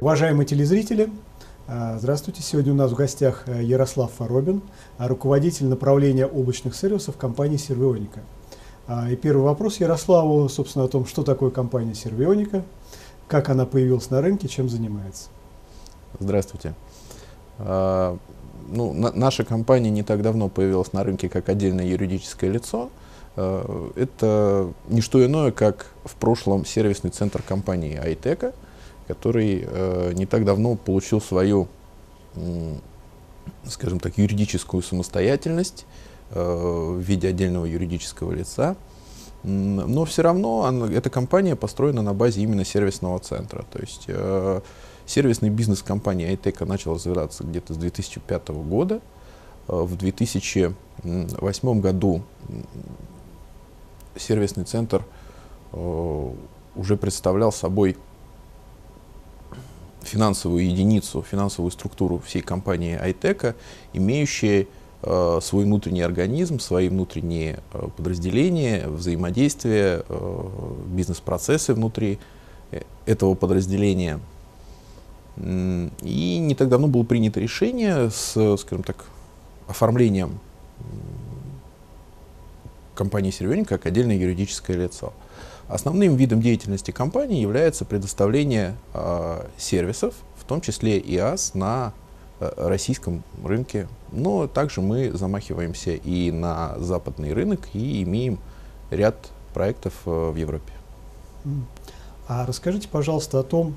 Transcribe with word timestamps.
Уважаемые 0.00 0.46
телезрители, 0.46 1.10
а, 1.66 1.98
здравствуйте. 1.98 2.40
Сегодня 2.40 2.72
у 2.72 2.76
нас 2.76 2.92
в 2.92 2.94
гостях 2.94 3.42
э, 3.48 3.64
Ярослав 3.64 4.12
Фаробин, 4.12 4.62
а, 4.96 5.08
руководитель 5.08 5.66
направления 5.66 6.24
облачных 6.24 6.76
сервисов 6.76 7.16
компании 7.16 7.56
«Сервионика». 7.56 8.20
А, 8.86 9.10
и 9.10 9.16
первый 9.16 9.42
вопрос 9.42 9.80
Ярославу, 9.80 10.48
собственно, 10.48 10.84
о 10.84 10.88
том, 10.88 11.04
что 11.04 11.24
такое 11.24 11.50
компания 11.50 11.96
«Сервионика», 11.96 12.62
как 13.26 13.48
она 13.48 13.66
появилась 13.66 14.08
на 14.10 14.20
рынке, 14.20 14.46
чем 14.46 14.68
занимается. 14.68 15.30
Здравствуйте. 16.20 16.74
Ну, 17.58 18.92
наша 18.92 19.44
компания 19.44 19.90
не 19.90 20.04
так 20.04 20.22
давно 20.22 20.48
появилась 20.48 20.92
на 20.92 21.02
рынке 21.02 21.28
как 21.28 21.48
отдельное 21.48 21.86
юридическое 21.86 22.50
лицо. 22.50 22.90
Это 23.34 24.72
не 24.88 25.00
что 25.00 25.24
иное, 25.24 25.50
как 25.50 25.86
в 26.04 26.14
прошлом 26.14 26.64
сервисный 26.64 27.10
центр 27.10 27.42
компании 27.42 27.96
Айтека– 27.96 28.52
который 29.08 29.64
э, 29.66 30.12
не 30.14 30.26
так 30.26 30.44
давно 30.44 30.76
получил 30.76 31.20
свою, 31.20 31.66
э, 32.36 32.74
скажем 33.64 33.98
так, 33.98 34.18
юридическую 34.18 34.82
самостоятельность 34.82 35.86
э, 36.30 36.40
в 36.40 37.00
виде 37.00 37.28
отдельного 37.28 37.64
юридического 37.64 38.32
лица. 38.32 38.76
Но 39.44 40.04
все 40.04 40.22
равно 40.22 40.64
она, 40.64 40.92
эта 40.92 41.10
компания 41.10 41.56
построена 41.56 42.02
на 42.02 42.12
базе 42.12 42.42
именно 42.42 42.64
сервисного 42.64 43.18
центра. 43.18 43.64
То 43.72 43.78
есть 43.80 44.04
э, 44.08 44.60
сервисный 45.06 45.48
бизнес 45.48 45.82
компании 45.82 46.30
iTech 46.30 46.64
начал 46.66 46.94
развиваться 46.94 47.44
где-то 47.44 47.72
с 47.74 47.76
2005 47.76 48.48
года. 48.48 49.00
Э, 49.68 49.82
в 49.82 49.96
2008 49.96 51.80
году 51.80 52.22
сервисный 54.16 54.64
центр 54.64 55.04
э, 55.72 56.30
уже 56.74 56.96
представлял 56.96 57.52
собой 57.52 57.96
финансовую 60.08 60.64
единицу, 60.64 61.22
финансовую 61.22 61.70
структуру 61.70 62.18
всей 62.18 62.42
компании 62.42 62.96
Айтека, 62.96 63.54
имеющие 63.92 64.66
э, 65.02 65.38
свой 65.42 65.64
внутренний 65.64 66.02
организм, 66.02 66.58
свои 66.58 66.88
внутренние 66.88 67.60
э, 67.72 67.88
подразделения, 67.96 68.88
взаимодействие, 68.88 70.02
э, 70.08 70.48
бизнес-процессы 70.86 71.74
внутри 71.74 72.18
э, 72.70 72.82
этого 73.06 73.34
подразделения. 73.34 74.20
И 75.36 76.38
не 76.40 76.54
так 76.56 76.68
давно 76.68 76.88
было 76.88 77.04
принято 77.04 77.38
решение 77.38 78.10
с, 78.10 78.56
скажем 78.56 78.82
так, 78.82 79.04
оформлением 79.68 80.40
компании 82.98 83.30
Сервионик 83.30 83.68
как 83.68 83.86
отдельное 83.86 84.16
юридическое 84.16 84.76
лицо. 84.76 85.12
Основным 85.68 86.16
видом 86.16 86.40
деятельности 86.40 86.92
компании 86.92 87.42
является 87.42 87.84
предоставление 87.84 88.74
э, 88.94 89.46
сервисов, 89.58 90.14
в 90.36 90.44
том 90.44 90.62
числе 90.62 90.98
ИАС, 90.98 91.52
на 91.52 91.92
э, 92.40 92.50
российском 92.56 93.22
рынке. 93.44 93.86
Но 94.10 94.46
также 94.46 94.80
мы 94.80 95.10
замахиваемся 95.12 95.90
и 95.90 96.30
на 96.30 96.78
западный 96.78 97.34
рынок 97.34 97.68
и 97.74 98.02
имеем 98.02 98.38
ряд 98.90 99.16
проектов 99.52 99.92
э, 100.06 100.30
в 100.30 100.36
Европе. 100.36 100.72
А 102.26 102.46
расскажите, 102.46 102.88
пожалуйста, 102.88 103.38
о 103.38 103.42
том, 103.42 103.72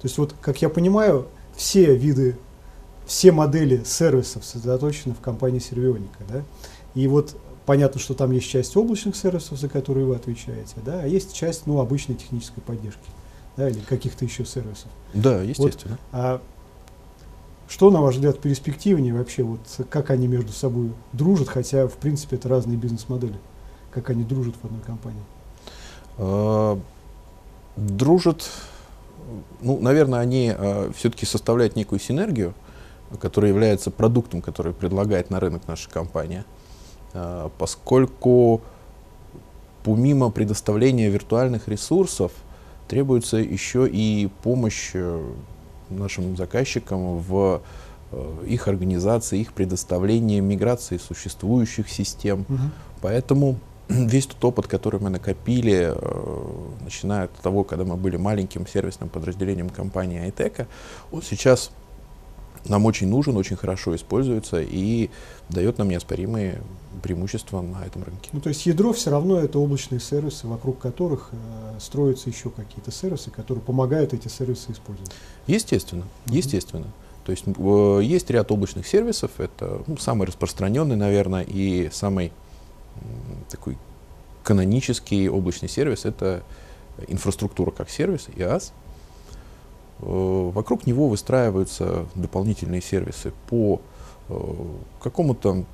то 0.00 0.06
есть 0.06 0.18
вот, 0.18 0.36
как 0.40 0.62
я 0.62 0.68
понимаю, 0.68 1.26
все 1.56 1.96
виды, 1.96 2.36
все 3.04 3.32
модели 3.32 3.82
сервисов 3.84 4.44
сосредоточены 4.44 5.12
в 5.14 5.20
компании 5.20 5.58
Сервионика, 5.58 6.22
да? 6.28 6.42
И 6.94 7.08
вот 7.08 7.36
Понятно, 7.66 8.00
что 8.00 8.14
там 8.14 8.32
есть 8.32 8.48
часть 8.48 8.76
облачных 8.76 9.14
сервисов, 9.14 9.58
за 9.58 9.68
которые 9.68 10.04
вы 10.04 10.16
отвечаете, 10.16 10.74
да, 10.84 11.00
а 11.02 11.06
есть 11.06 11.32
часть 11.32 11.66
ну, 11.66 11.80
обычной 11.80 12.16
технической 12.16 12.62
поддержки, 12.62 13.00
да, 13.56 13.68
или 13.68 13.78
каких-то 13.78 14.24
еще 14.24 14.44
сервисов. 14.44 14.88
Да, 15.14 15.40
естественно. 15.42 15.98
Вот, 16.10 16.20
а 16.20 16.42
что, 17.68 17.90
на 17.90 18.02
ваш 18.02 18.16
взгляд, 18.16 18.38
перспективнее 18.38 19.14
вообще, 19.14 19.44
вот 19.44 19.60
как 19.88 20.10
они 20.10 20.26
между 20.26 20.52
собой 20.52 20.92
дружат, 21.12 21.48
хотя, 21.48 21.86
в 21.86 21.94
принципе, 21.94 22.36
это 22.36 22.48
разные 22.48 22.76
бизнес-модели, 22.76 23.38
как 23.92 24.10
они 24.10 24.24
дружат 24.24 24.56
в 24.60 24.64
одной 24.66 24.82
компании? 24.82 25.22
А, 26.18 26.78
дружат, 27.76 28.50
ну, 29.62 29.78
наверное, 29.80 30.20
они 30.20 30.52
а, 30.54 30.90
все-таки 30.94 31.24
составляют 31.24 31.74
некую 31.74 31.98
синергию, 31.98 32.52
которая 33.20 33.50
является 33.50 33.90
продуктом, 33.90 34.42
который 34.42 34.74
предлагает 34.74 35.30
на 35.30 35.40
рынок 35.40 35.62
наша 35.66 35.88
компания. 35.88 36.44
Э, 37.14 37.48
поскольку 37.58 38.60
помимо 39.84 40.30
предоставления 40.30 41.10
виртуальных 41.10 41.68
ресурсов 41.68 42.32
требуется 42.88 43.36
еще 43.36 43.88
и 43.88 44.30
помощь 44.42 44.90
э, 44.94 45.32
нашим 45.90 46.36
заказчикам 46.36 47.18
в 47.18 47.62
э, 48.12 48.44
их 48.46 48.68
организации, 48.68 49.40
их 49.40 49.52
предоставлении 49.52 50.40
миграции 50.40 50.96
существующих 50.96 51.90
систем. 51.90 52.46
Угу. 52.48 52.58
Поэтому 53.02 53.56
весь 53.88 54.26
тот 54.26 54.44
опыт, 54.44 54.66
который 54.66 55.00
мы 55.00 55.10
накопили, 55.10 55.94
начиная 56.82 57.24
от 57.24 57.32
того, 57.34 57.64
когда 57.64 57.84
мы 57.84 57.96
были 57.96 58.16
маленьким 58.16 58.66
сервисным 58.66 59.10
подразделением 59.10 59.68
компании 59.68 60.20
Айтека, 60.20 60.66
он 61.10 61.20
сейчас 61.22 61.72
нам 62.66 62.86
очень 62.86 63.08
нужен, 63.08 63.36
очень 63.36 63.56
хорошо 63.56 63.94
используется 63.96 64.60
и 64.60 65.10
дает 65.48 65.78
нам 65.78 65.88
неоспоримые 65.88 66.62
преимущества 67.02 67.60
на 67.60 67.84
этом 67.84 68.04
рынке. 68.04 68.30
Ну, 68.32 68.40
то 68.40 68.48
есть 68.48 68.66
ядро 68.66 68.92
все 68.92 69.10
равно 69.10 69.38
это 69.40 69.58
облачные 69.58 70.00
сервисы, 70.00 70.46
вокруг 70.46 70.78
которых 70.78 71.30
э, 71.32 71.80
строятся 71.80 72.30
еще 72.30 72.50
какие-то 72.50 72.92
сервисы, 72.92 73.30
которые 73.30 73.62
помогают 73.62 74.12
эти 74.14 74.28
сервисы 74.28 74.72
использовать. 74.72 75.10
Естественно, 75.46 76.02
mm-hmm. 76.02 76.36
естественно. 76.36 76.86
То 77.24 77.32
есть 77.32 77.44
э, 77.46 78.00
есть 78.02 78.30
ряд 78.30 78.50
облачных 78.52 78.86
сервисов, 78.86 79.32
это 79.38 79.82
ну, 79.86 79.96
самый 79.96 80.26
распространенный, 80.26 80.96
наверное, 80.96 81.42
и 81.42 81.90
самый 81.92 82.26
э, 82.26 83.00
такой 83.50 83.78
канонический 84.44 85.28
облачный 85.28 85.68
сервис, 85.68 86.04
это 86.04 86.42
инфраструктура 87.08 87.70
как 87.70 87.90
сервис, 87.90 88.28
IaaS. 88.28 88.72
Э, 90.02 90.50
вокруг 90.52 90.86
него 90.86 91.08
выстраиваются 91.08 92.06
дополнительные 92.14 92.82
сервисы 92.82 93.32
по 93.48 93.80
э, 94.28 94.34
какому-то 95.00 95.64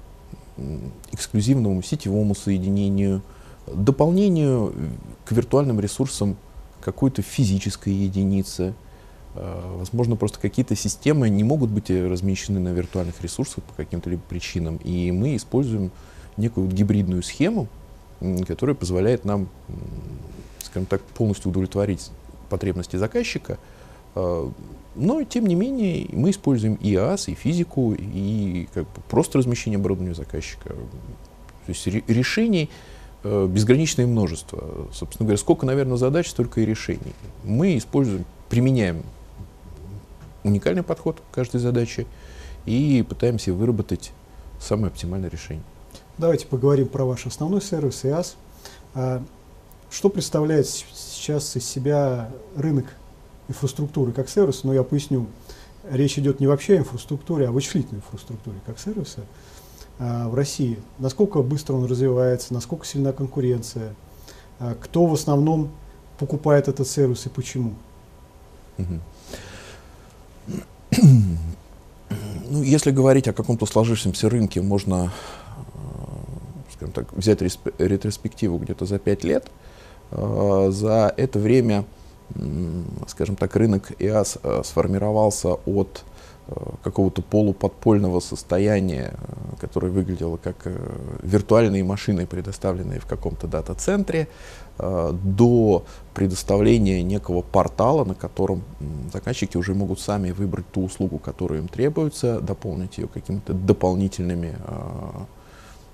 эксклюзивному 1.13 1.83
сетевому 1.83 2.35
соединению, 2.35 3.23
дополнению 3.67 4.75
к 5.25 5.33
виртуальным 5.33 5.79
ресурсам 5.79 6.37
какой-то 6.81 7.23
физической 7.23 7.93
единицы. 7.93 8.75
Э, 9.35 9.77
возможно, 9.79 10.17
просто 10.17 10.39
какие-то 10.41 10.77
системы 10.77 11.31
не 11.31 11.45
могут 11.45 11.71
быть 11.71 11.89
размещены 11.91 12.61
на 12.61 12.69
виртуальных 12.69 13.23
ресурсах 13.23 13.65
по 13.65 13.75
каким-то 13.75 14.11
либо 14.11 14.23
причинам. 14.29 14.77
И 14.85 15.11
мы 15.11 15.37
используем 15.37 15.91
некую 16.37 16.69
гибридную 16.69 17.23
схему, 17.23 17.67
которая 18.47 18.77
позволяет 18.77 19.25
нам, 19.25 19.49
скажем 20.63 20.87
так, 20.87 21.01
полностью 21.03 21.51
удовлетворить 21.51 22.11
потребности 22.51 22.97
заказчика– 22.97 23.57
но, 24.95 25.23
тем 25.23 25.47
не 25.47 25.55
менее, 25.55 26.09
мы 26.13 26.31
используем 26.31 26.75
и 26.75 26.95
ИАС, 26.95 27.29
и 27.29 27.35
физику, 27.35 27.95
и 27.97 28.69
как 28.75 28.85
бы 28.85 29.01
просто 29.09 29.39
размещение 29.39 29.79
оборудования 29.79 30.15
заказчика. 30.15 30.71
То 30.71 31.69
есть 31.69 31.87
решений 31.87 32.69
э, 33.23 33.47
безграничное 33.47 34.07
множество. 34.07 34.89
Собственно 34.93 35.27
говоря, 35.27 35.39
сколько, 35.39 35.67
наверное, 35.67 35.97
задач, 35.97 36.29
столько 36.29 36.61
и 36.61 36.67
решений. 36.67 37.15
Мы 37.45 37.79
используем, 37.79 38.25
применяем 38.49 39.03
уникальный 40.43 40.83
подход 40.83 41.21
к 41.21 41.35
каждой 41.35 41.61
задаче 41.61 42.07
и 42.67 43.05
пытаемся 43.09 43.53
выработать 43.53 44.13
самое 44.61 44.89
оптимальное 44.89 45.31
решение. 45.31 45.63
Давайте 46.17 46.47
поговорим 46.47 46.89
про 46.89 47.05
ваш 47.05 47.27
основной 47.27 47.63
сервис 47.63 48.05
ИАС. 48.05 48.37
А 48.95 49.23
что 49.91 50.09
представляет 50.09 50.67
сейчас 50.67 51.55
из 51.57 51.65
себя 51.65 52.31
рынок 52.57 52.87
инфраструктуры 53.49 54.13
как 54.13 54.29
сервиса, 54.29 54.67
но 54.67 54.75
я 54.75 54.83
поясню, 54.83 55.27
речь 55.91 56.19
идет 56.19 56.41
не 56.41 56.47
вообще 56.47 56.75
о 56.75 56.79
инфраструктуре, 56.79 57.47
а 57.47 57.49
о 57.49 57.53
вычислительной 57.53 58.01
инфраструктуре 58.01 58.59
как 58.67 58.79
сервиса 58.79 59.23
а, 59.99 60.29
в 60.29 60.35
России. 60.35 60.79
Насколько 60.99 61.43
быстро 61.43 61.75
он 61.75 61.87
развивается, 61.87 62.55
насколько 62.55 62.87
сильна 62.87 63.13
конкуренция, 63.13 63.95
а, 64.59 64.75
кто 64.75 65.07
в 65.07 65.15
основном 65.15 65.71
покупает 66.19 66.69
этот 66.69 66.87
сервис 66.87 67.27
и 67.27 67.29
почему? 67.29 67.75
Ну, 72.51 72.63
если 72.63 72.91
говорить 72.91 73.29
о 73.29 73.35
каком-то 73.35 73.67
сложившемся 73.67 74.31
рынке, 74.31 74.63
можно 74.63 75.13
скажем 76.73 76.93
так, 76.93 77.13
взять 77.13 77.43
ретроспективу 77.79 78.59
где-то 78.59 78.87
за 78.87 78.99
пять 78.99 79.25
лет. 79.25 79.51
За 80.11 81.13
это 81.17 81.39
время 81.39 81.85
скажем 83.07 83.37
так, 83.37 83.57
рынок 83.57 83.93
ИАС 83.99 84.39
сформировался 84.65 85.55
от 85.67 86.05
какого-то 86.83 87.21
полуподпольного 87.21 88.21
состояния, 88.21 89.15
которое 89.61 89.89
выглядело 89.91 90.39
как 90.39 90.57
виртуальные 91.23 91.85
машины, 91.85 92.27
предоставленные 92.27 93.01
в 93.01 93.07
каком-то 93.07 93.47
дата-центре, 93.47 94.29
Э, 94.79 95.13
до 95.13 95.85
предоставления 96.15 97.03
некого 97.03 97.43
портала, 97.43 98.05
на 98.05 98.15
котором 98.15 98.63
заказчики 99.13 99.57
уже 99.57 99.75
могут 99.75 100.01
сами 100.01 100.31
выбрать 100.31 100.71
ту 100.71 100.85
услугу, 100.85 101.19
которая 101.19 101.61
им 101.61 101.69
требуется, 101.69 102.41
дополнить 102.41 102.99
ее 102.99 103.09
какими-то 103.09 103.55
дополнительными 103.55 104.57
э, 104.57 105.25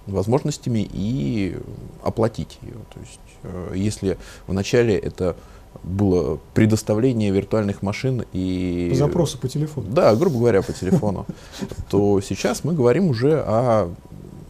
возможностями 0.07 0.87
и 0.93 1.57
оплатить 2.03 2.59
ее. 2.61 2.75
То 2.93 3.01
есть, 3.01 3.21
э, 3.43 3.73
если 3.75 4.19
вначале 4.47 4.99
это 4.99 5.37
было 5.83 6.39
предоставление 6.55 7.31
виртуальных 7.31 7.83
машин 7.83 8.25
и... 8.33 8.89
По 8.93 8.97
запросу 8.97 9.39
по 9.39 9.49
телефону. 9.49 9.89
Да, 9.91 10.15
грубо 10.15 10.39
говоря, 10.39 10.63
по 10.63 10.73
телефону. 10.73 11.27
То 11.91 12.21
сейчас 12.21 12.65
мы 12.65 12.73
говорим 12.73 13.09
уже 13.09 13.41
о 13.41 13.93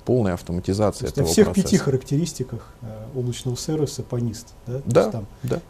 полной 0.04 0.34
автоматизации 0.34 1.08
этого 1.08 1.26
всех 1.26 1.46
процесса. 1.46 1.66
пяти 1.66 1.76
характеристиках 1.78 2.72
э, 2.82 3.06
облачного 3.14 3.56
сервиса 3.56 4.02
по 4.02 4.16
НИСТ. 4.16 4.48
Да? 4.66 4.82
Да, 4.84 5.10
там 5.10 5.26
да. 5.42 5.60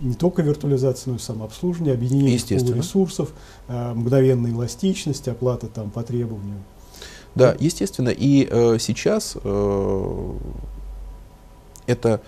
Не 0.00 0.14
только 0.14 0.42
виртуализация, 0.42 1.10
но 1.10 1.16
и 1.16 1.20
самообслуживание, 1.20 1.94
объединение 1.94 2.36
ресурсов, 2.36 3.30
э, 3.68 3.92
мгновенная 3.94 4.50
эластичность, 4.50 5.26
оплата 5.28 5.68
там, 5.68 5.90
по 5.90 6.02
требованию. 6.02 6.58
Да, 7.34 7.56
естественно. 7.58 8.08
И 8.08 8.48
э, 8.50 8.78
сейчас 8.80 9.36
э, 9.42 10.32
это 11.86 12.20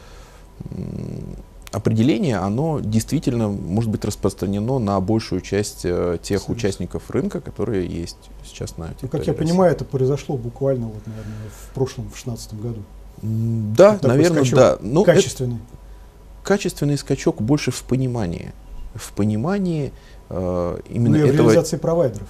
определение, 1.72 2.36
оно 2.38 2.80
действительно 2.80 3.48
может 3.48 3.90
быть 3.90 4.04
распространено 4.04 4.78
на 4.78 5.00
большую 5.00 5.40
часть 5.40 5.82
э, 5.84 6.18
тех 6.22 6.42
Совершенно. 6.42 6.56
участников 6.56 7.10
рынка, 7.10 7.40
которые 7.40 7.86
есть 7.86 8.18
сейчас 8.44 8.76
на 8.76 8.88
территории 8.88 9.02
ну, 9.02 9.08
Как 9.08 9.26
я 9.26 9.32
России. 9.32 9.44
понимаю, 9.44 9.72
это 9.72 9.84
произошло 9.84 10.36
буквально 10.36 10.86
вот, 10.86 11.06
наверное, 11.06 11.50
в 11.50 11.74
прошлом, 11.74 12.06
в 12.06 12.22
2016 12.22 12.54
году. 12.54 12.82
Да, 13.22 13.92
вот 13.92 14.02
наверное, 14.02 14.44
да. 14.52 14.78
Ну, 14.80 15.04
качественный. 15.04 15.56
Это, 15.56 15.64
качественный 16.42 16.98
скачок 16.98 17.40
больше 17.40 17.70
в 17.70 17.82
понимании. 17.84 18.52
В 18.94 19.12
понимании 19.12 19.92
э, 20.28 20.78
именно 20.88 21.18
ну, 21.18 21.24
и 21.24 21.28
этого... 21.28 21.48
в 21.48 21.50
реализации 21.50 21.76
провайдеров 21.76 22.28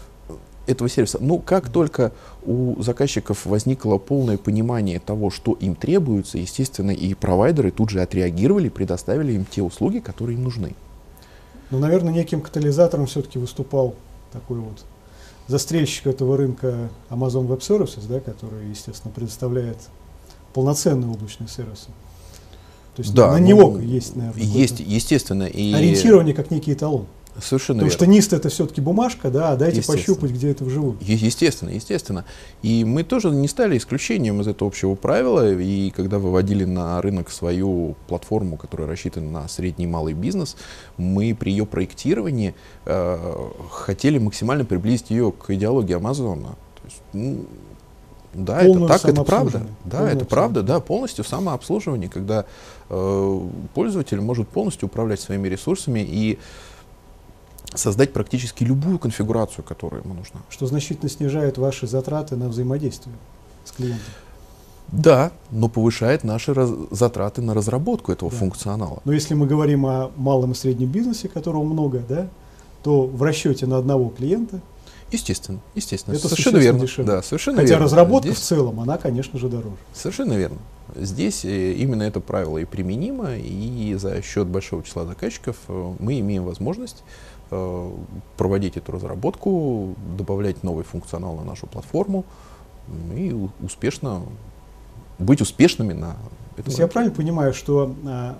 этого 0.70 0.88
сервиса. 0.88 1.18
Ну, 1.20 1.38
как 1.38 1.68
только 1.68 2.12
у 2.44 2.80
заказчиков 2.82 3.46
возникло 3.46 3.98
полное 3.98 4.38
понимание 4.38 5.00
того, 5.00 5.30
что 5.30 5.52
им 5.52 5.74
требуется, 5.74 6.38
естественно, 6.38 6.90
и 6.90 7.14
провайдеры 7.14 7.70
тут 7.70 7.90
же 7.90 8.00
отреагировали, 8.00 8.68
предоставили 8.68 9.32
им 9.32 9.44
те 9.44 9.62
услуги, 9.62 9.98
которые 9.98 10.36
им 10.36 10.44
нужны. 10.44 10.74
Ну, 11.70 11.78
наверное, 11.78 12.12
неким 12.12 12.40
катализатором 12.40 13.06
все-таки 13.06 13.38
выступал 13.38 13.94
такой 14.32 14.58
вот 14.58 14.84
застрельщик 15.46 16.06
этого 16.06 16.36
рынка 16.36 16.88
Amazon 17.10 17.46
Web 17.46 17.60
Services, 17.60 18.06
да, 18.08 18.20
который, 18.20 18.68
естественно, 18.68 19.12
предоставляет 19.12 19.78
полноценные 20.54 21.10
облачные 21.10 21.48
сервисы. 21.48 21.88
То 22.96 23.02
есть 23.02 23.14
да, 23.14 23.32
на 23.32 23.38
него 23.38 23.70
ну, 23.70 23.78
есть, 23.78 24.16
наверное, 24.16 24.42
есть, 24.42 24.80
естественно. 24.80 25.44
И... 25.44 25.72
Ориентирование 25.72 26.34
как 26.34 26.50
некий 26.50 26.72
эталон. 26.72 27.06
Совершенно 27.38 27.78
Потому 27.78 27.90
верно. 27.90 27.90
что 27.90 28.06
нист 28.06 28.32
это 28.32 28.48
все-таки 28.48 28.80
бумажка, 28.80 29.30
да, 29.30 29.52
а 29.52 29.56
дайте 29.56 29.82
пощупать, 29.82 30.32
где 30.32 30.50
это 30.50 30.64
вживую. 30.64 30.96
Естественно, 31.00 31.70
естественно. 31.70 32.24
И 32.62 32.84
мы 32.84 33.04
тоже 33.04 33.30
не 33.30 33.48
стали 33.48 33.78
исключением 33.78 34.40
из 34.40 34.48
этого 34.48 34.68
общего 34.68 34.94
правила. 34.94 35.52
И 35.52 35.90
когда 35.90 36.18
выводили 36.18 36.64
на 36.64 37.00
рынок 37.00 37.30
свою 37.30 37.94
платформу, 38.08 38.56
которая 38.56 38.88
рассчитана 38.88 39.30
на 39.30 39.48
средний 39.48 39.84
и 39.84 39.88
малый 39.88 40.14
бизнес, 40.14 40.56
мы 40.96 41.36
при 41.38 41.50
ее 41.50 41.66
проектировании 41.66 42.54
э, 42.84 43.36
хотели 43.70 44.18
максимально 44.18 44.64
приблизить 44.64 45.10
ее 45.10 45.32
к 45.32 45.50
идеологии 45.50 45.94
Амазона. 45.94 46.56
То 46.74 46.84
есть, 46.84 47.02
ну, 47.12 47.46
да, 48.32 48.62
это 48.62 48.86
так, 48.86 49.04
это 49.04 49.24
правда. 49.24 49.62
Да, 49.84 50.10
это 50.10 50.24
правда, 50.24 50.62
да, 50.62 50.80
полностью 50.80 51.24
самообслуживание, 51.24 52.08
когда 52.08 52.44
э, 52.88 53.40
пользователь 53.74 54.20
может 54.20 54.48
полностью 54.48 54.86
управлять 54.86 55.20
своими 55.20 55.48
ресурсами 55.48 56.00
и 56.00 56.38
создать 57.74 58.12
практически 58.12 58.64
любую 58.64 58.98
конфигурацию, 58.98 59.64
которая 59.64 60.02
ему 60.02 60.14
нужна. 60.14 60.40
Что 60.48 60.66
значительно 60.66 61.08
снижает 61.08 61.58
ваши 61.58 61.86
затраты 61.86 62.36
на 62.36 62.48
взаимодействие 62.48 63.14
с 63.64 63.72
клиентом. 63.72 64.04
Да, 64.88 65.30
но 65.52 65.68
повышает 65.68 66.24
наши 66.24 66.52
раз, 66.52 66.70
затраты 66.90 67.42
на 67.42 67.54
разработку 67.54 68.10
этого 68.10 68.30
да. 68.30 68.36
функционала. 68.36 69.00
Но 69.04 69.12
если 69.12 69.34
мы 69.34 69.46
говорим 69.46 69.86
о 69.86 70.10
малом 70.16 70.52
и 70.52 70.54
среднем 70.54 70.88
бизнесе, 70.88 71.28
которого 71.28 71.62
много, 71.62 72.02
да, 72.08 72.28
то 72.82 73.06
в 73.06 73.22
расчете 73.22 73.66
на 73.66 73.78
одного 73.78 74.08
клиента 74.08 74.60
Естественно, 75.12 75.58
естественно. 75.74 76.14
Это 76.14 76.28
совершенно 76.28 76.58
верно. 76.58 76.80
Дешевле. 76.80 77.04
Да, 77.12 77.22
совершенно 77.22 77.56
Хотя 77.58 77.70
верно. 77.70 77.84
разработка 77.84 78.28
Здесь... 78.28 78.42
в 78.42 78.46
целом, 78.46 78.80
она, 78.80 78.96
конечно 78.96 79.38
же, 79.38 79.48
дороже. 79.48 79.74
Совершенно 79.92 80.34
верно. 80.34 80.58
Здесь 80.94 81.44
э, 81.44 81.72
именно 81.72 82.04
это 82.04 82.20
правило 82.20 82.58
и 82.58 82.64
применимо, 82.64 83.36
и 83.36 83.94
за 83.94 84.22
счет 84.22 84.46
большого 84.46 84.82
числа 84.84 85.06
заказчиков 85.06 85.56
э, 85.68 85.94
мы 85.98 86.20
имеем 86.20 86.44
возможность 86.44 87.02
проводить 88.36 88.76
эту 88.76 88.92
разработку, 88.92 89.94
добавлять 90.16 90.62
новый 90.62 90.84
функционал 90.84 91.34
на 91.34 91.44
нашу 91.44 91.66
платформу 91.66 92.24
и 93.14 93.36
успешно 93.62 94.22
быть 95.18 95.40
успешными 95.40 95.92
на 95.92 96.16
этом. 96.52 96.64
То 96.64 96.70
есть 96.70 96.78
я 96.78 96.88
правильно 96.88 97.14
понимаю, 97.14 97.52
что 97.52 97.94
а, 98.06 98.36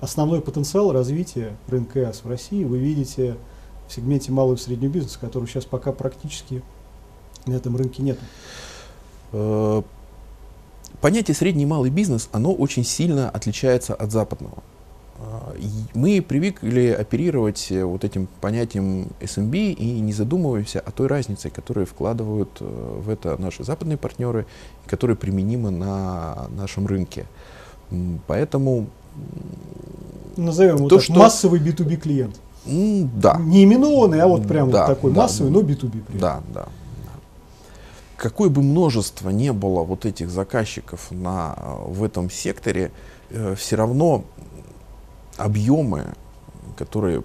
основной 0.00 0.40
потенциал 0.40 0.92
развития 0.92 1.56
рынка 1.68 2.00
ИАС 2.00 2.24
в 2.24 2.28
России 2.28 2.64
вы 2.64 2.78
видите 2.78 3.36
в 3.88 3.92
сегменте 3.92 4.32
малого 4.32 4.54
и 4.54 4.58
среднего 4.58 4.90
бизнеса, 4.90 5.18
который 5.20 5.46
сейчас 5.46 5.64
пока 5.64 5.92
практически 5.92 6.62
на 7.46 7.54
этом 7.54 7.76
рынке 7.76 8.02
нет? 8.02 8.18
Э, 9.32 9.82
понятие 11.00 11.34
средний 11.34 11.64
и 11.64 11.66
малый 11.66 11.90
бизнес, 11.90 12.28
оно 12.32 12.52
очень 12.52 12.84
сильно 12.84 13.30
отличается 13.30 13.94
от 13.94 14.10
западного. 14.12 14.62
Мы 15.94 16.22
привыкли 16.22 16.88
оперировать 16.88 17.70
э, 17.70 17.84
вот 17.84 18.04
этим 18.04 18.28
понятием 18.40 19.08
SMB 19.20 19.72
и 19.72 20.00
не 20.00 20.12
задумываемся 20.12 20.80
о 20.80 20.90
той 20.90 21.06
разнице, 21.06 21.50
которую 21.50 21.86
вкладывают 21.86 22.50
э, 22.60 23.00
в 23.04 23.08
это 23.10 23.40
наши 23.40 23.64
западные 23.64 23.96
партнеры, 23.96 24.46
которые 24.86 25.16
применимы 25.16 25.70
на 25.70 26.48
нашем 26.50 26.86
рынке. 26.86 27.26
Поэтому... 28.26 28.86
Назовем 30.36 30.88
то, 30.88 30.96
так, 30.96 31.04
что... 31.04 31.14
массовый 31.14 31.60
B2B 31.60 31.96
клиент. 31.96 32.40
Да. 32.64 33.36
Не 33.40 33.64
именованный, 33.64 34.20
а 34.20 34.28
вот 34.28 34.46
прям 34.46 34.70
да, 34.70 34.86
вот 34.86 34.94
такой 34.94 35.12
да, 35.12 35.22
массовый, 35.22 35.50
но 35.50 35.60
B2B 35.60 35.90
клиент. 35.90 36.20
Да, 36.20 36.40
да. 36.54 36.68
Какое 38.16 38.50
бы 38.50 38.62
множество 38.62 39.30
не 39.30 39.52
было 39.52 39.82
вот 39.82 40.04
этих 40.04 40.30
заказчиков 40.30 41.10
на, 41.10 41.56
в 41.86 42.04
этом 42.04 42.30
секторе, 42.30 42.92
э, 43.30 43.54
все 43.56 43.76
равно 43.76 44.24
объемы, 45.40 46.06
которые 46.76 47.22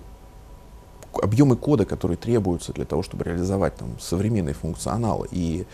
объемы 1.13 1.55
кода, 1.55 1.85
которые 1.85 2.17
требуются 2.17 2.73
для 2.73 2.85
того, 2.85 3.01
чтобы 3.03 3.23
реализовать 3.23 3.75
там, 3.75 3.99
современный 3.99 4.53
функционал 4.53 5.25
и 5.31 5.65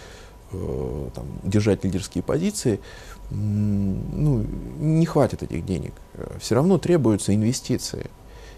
э, 0.51 1.10
там, 1.15 1.25
держать 1.43 1.83
лидерские 1.83 2.24
позиции, 2.24 2.79
ну, 3.31 4.45
не 4.79 5.05
хватит 5.05 5.41
этих 5.41 5.65
денег. 5.65 5.93
Все 6.39 6.55
равно 6.55 6.77
требуются 6.77 7.33
инвестиции. 7.33 8.10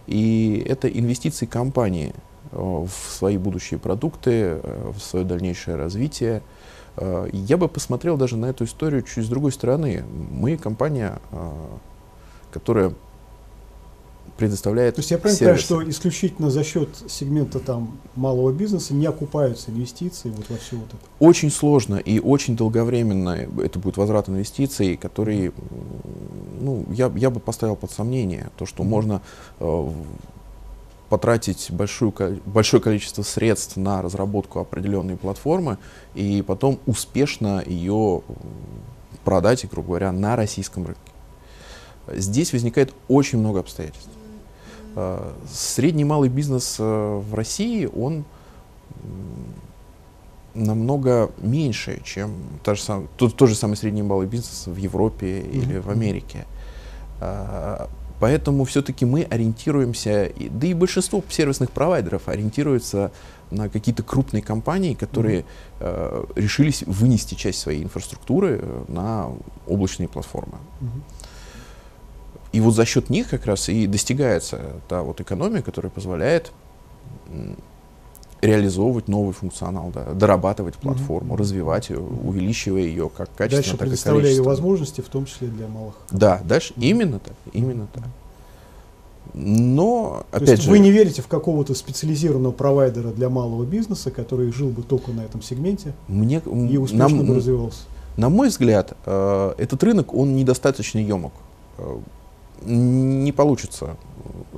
И 0.08 0.66
это 0.68 0.88
инвестиции 0.88 1.46
компании 1.46 2.14
э, 2.52 2.58
в 2.58 3.12
свои 3.12 3.38
будущие 3.38 3.80
продукты, 3.80 4.60
э, 4.62 4.92
в 4.94 5.00
свое 5.00 5.26
дальнейшее 5.26 5.78
развитие. 5.78 6.42
Э, 6.98 7.28
я 7.32 7.58
бы 7.58 7.68
посмотрел 7.68 8.18
даже 8.18 8.36
на 8.36 8.48
эту 8.48 8.66
историю 8.66 9.04
чуть 9.04 9.26
с 9.26 9.30
другой 9.30 9.52
стороны. 9.52 10.04
Мы 10.32 10.58
компания, 10.58 11.20
которая 12.52 12.94
предоставляет 14.38 14.96
То 14.96 15.00
есть 15.00 15.12
я 15.12 15.18
правильно 15.18 15.40
понимаю, 15.40 15.60
что 15.60 15.90
исключительно 15.90 16.50
за 16.50 16.64
счет 16.64 16.90
сегмента 17.08 17.60
там, 17.60 18.00
малого 18.16 18.52
бизнеса 18.52 18.94
не 18.94 19.06
окупаются 19.06 19.72
инвестиции 19.72 20.30
вот 20.30 20.50
во 20.50 20.58
все 20.58 20.76
вот 20.78 20.88
это? 20.88 20.98
Очень 21.20 21.52
сложно 21.52 21.96
и 21.96 22.20
очень 22.20 22.56
долговременно 22.56 23.48
это 23.64 23.80
будет 23.80 23.98
возврат 23.98 24.30
инвестиций, 24.30 24.98
который, 24.98 25.52
ну, 26.60 26.86
я, 26.90 27.12
я 27.16 27.30
бы 27.30 27.40
поставил 27.40 27.76
под 27.76 27.92
сомнение 27.92 28.50
то, 28.58 28.66
что 28.66 28.84
mm-hmm. 28.84 28.88
можно 28.88 29.22
э, 29.60 29.90
потратить 31.10 31.68
большую, 31.70 32.14
большое 32.46 32.82
количество 32.82 33.22
средств 33.22 33.78
на 33.78 34.02
разработку 34.02 34.60
определенной 34.60 35.16
платформы 35.16 35.78
и 36.16 36.42
потом 36.42 36.80
успешно 36.88 37.64
ее 37.66 38.24
продать, 39.24 39.70
грубо 39.70 39.90
говоря, 39.90 40.12
на 40.12 40.36
российском 40.36 40.86
рынке. 40.86 41.00
Здесь 42.08 42.52
возникает 42.52 42.94
очень 43.08 43.38
много 43.38 43.60
обстоятельств. 43.60 44.10
Э, 44.96 45.32
средний 45.52 46.06
малый 46.06 46.30
бизнес 46.30 46.78
э, 46.80 46.84
в 46.84 47.34
России, 47.34 47.86
он 47.86 48.26
намного 50.54 51.32
меньше, 51.40 52.02
чем 52.04 52.32
та 52.64 52.76
же 52.76 52.82
сам, 52.82 53.08
тот, 53.18 53.36
тот 53.36 53.50
же 53.50 53.56
самый 53.56 53.76
средний 53.76 54.04
малый 54.04 54.28
бизнес 54.28 54.68
в 54.68 54.78
Европе 54.78 55.40
mm-hmm. 55.40 55.52
или 55.52 55.78
в 55.80 55.90
Америке. 55.90 56.46
Э, 57.20 57.88
Поэтому 58.20 58.64
все-таки 58.64 59.04
мы 59.04 59.24
ориентируемся, 59.24 60.32
да 60.52 60.68
и 60.68 60.74
большинство 60.74 61.22
сервисных 61.30 61.72
провайдеров 61.72 62.30
ориентируются 62.30 63.12
на 63.52 63.68
какие-то 63.68 64.02
крупные 64.02 64.42
компании, 64.42 64.94
которые 64.94 65.40
mm-hmm. 65.42 65.46
э, 65.82 66.26
решились 66.36 66.84
вынести 66.84 67.36
часть 67.36 67.60
своей 67.60 67.84
инфраструктуры 67.84 68.64
на 68.88 69.30
облачные 69.68 70.08
платформы. 70.08 70.58
Mm-hmm. 70.80 71.23
И 72.54 72.62
вот 72.62 72.76
за 72.76 72.86
счет 72.86 73.10
них 73.10 73.30
как 73.30 73.46
раз 73.46 73.68
и 73.68 73.88
достигается 73.88 74.62
та 74.88 75.02
вот 75.02 75.20
экономия, 75.20 75.62
которая 75.62 75.92
позволяет 75.92 76.52
реализовывать 78.42 79.08
новый 79.08 79.34
функционал, 79.34 79.92
да, 79.94 80.14
дорабатывать 80.14 80.76
платформу, 80.76 81.34
mm-hmm. 81.34 81.38
развивать 81.38 81.90
ее, 81.90 82.00
увеличивая 82.00 82.82
ее 82.82 83.10
как 83.10 83.30
качественно, 83.36 83.62
дальше 83.62 83.72
так 83.72 83.76
и 83.76 83.90
предоставляя 83.90 84.32
ее 84.32 84.44
возможности, 84.44 85.02
в 85.02 85.08
том 85.08 85.26
числе 85.26 85.48
для 85.48 85.68
малых. 85.68 85.96
Да, 86.12 86.42
дальше 86.44 86.74
mm-hmm. 86.74 86.84
именно 86.84 87.20
так, 87.20 87.36
именно 87.54 87.88
так. 87.92 88.04
Но, 89.34 90.26
То 90.30 90.38
опять 90.38 90.50
есть 90.50 90.64
же... 90.64 90.70
Вы 90.70 90.80
не 90.80 90.92
верите 90.92 91.22
в 91.22 91.28
какого-то 91.28 91.74
специализированного 91.74 92.52
провайдера 92.52 93.10
для 93.12 93.30
малого 93.30 93.64
бизнеса, 93.64 94.12
который 94.12 94.52
жил 94.52 94.70
бы 94.70 94.84
только 94.84 95.12
на 95.12 95.22
этом 95.22 95.42
сегменте 95.42 95.94
Мне, 96.08 96.42
и 96.70 96.78
успешно 96.78 97.10
нам, 97.10 97.26
бы 97.26 97.36
развивался? 97.36 97.80
На 98.18 98.30
мой 98.30 98.50
взгляд, 98.50 98.96
э, 99.06 99.54
этот 99.58 99.82
рынок, 99.84 100.14
он 100.14 100.36
недостаточно 100.36 101.00
емок. 101.00 101.34
Э, 102.64 102.70
не 102.70 103.32
получится 103.32 103.98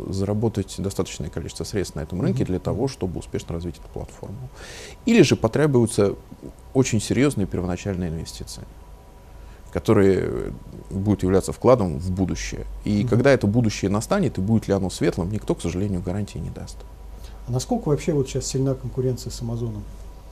заработать 0.09 0.75
достаточное 0.77 1.29
количество 1.29 1.63
средств 1.63 1.95
на 1.95 2.01
этом 2.01 2.21
рынке 2.21 2.43
mm-hmm. 2.43 2.47
для 2.47 2.59
того, 2.59 2.87
чтобы 2.87 3.19
успешно 3.19 3.55
развить 3.55 3.77
эту 3.77 3.87
платформу. 3.89 4.49
Или 5.05 5.21
же 5.21 5.35
потребуются 5.35 6.15
очень 6.73 7.01
серьезные 7.01 7.47
первоначальные 7.47 8.09
инвестиции 8.09 8.63
которые 9.75 10.53
будут 10.89 11.23
являться 11.23 11.51
вкладом 11.51 11.99
в 11.99 12.09
будущее. 12.09 12.65
И 12.85 13.01
угу. 13.01 13.09
когда 13.09 13.31
это 13.31 13.45
будущее 13.45 13.91
настанет, 13.91 14.37
и 14.37 14.41
будет 14.41 14.69
ли 14.69 14.73
оно 14.73 14.89
светлым, 14.89 15.29
никто, 15.29 15.53
к 15.53 15.61
сожалению, 15.61 16.01
гарантии 16.01 16.37
не 16.37 16.49
даст. 16.49 16.77
А 17.45 17.51
насколько 17.51 17.89
вообще 17.89 18.13
вот 18.13 18.29
сейчас 18.29 18.45
сильна 18.45 18.73
конкуренция 18.73 19.31
с 19.31 19.41
Амазоном? 19.41 19.83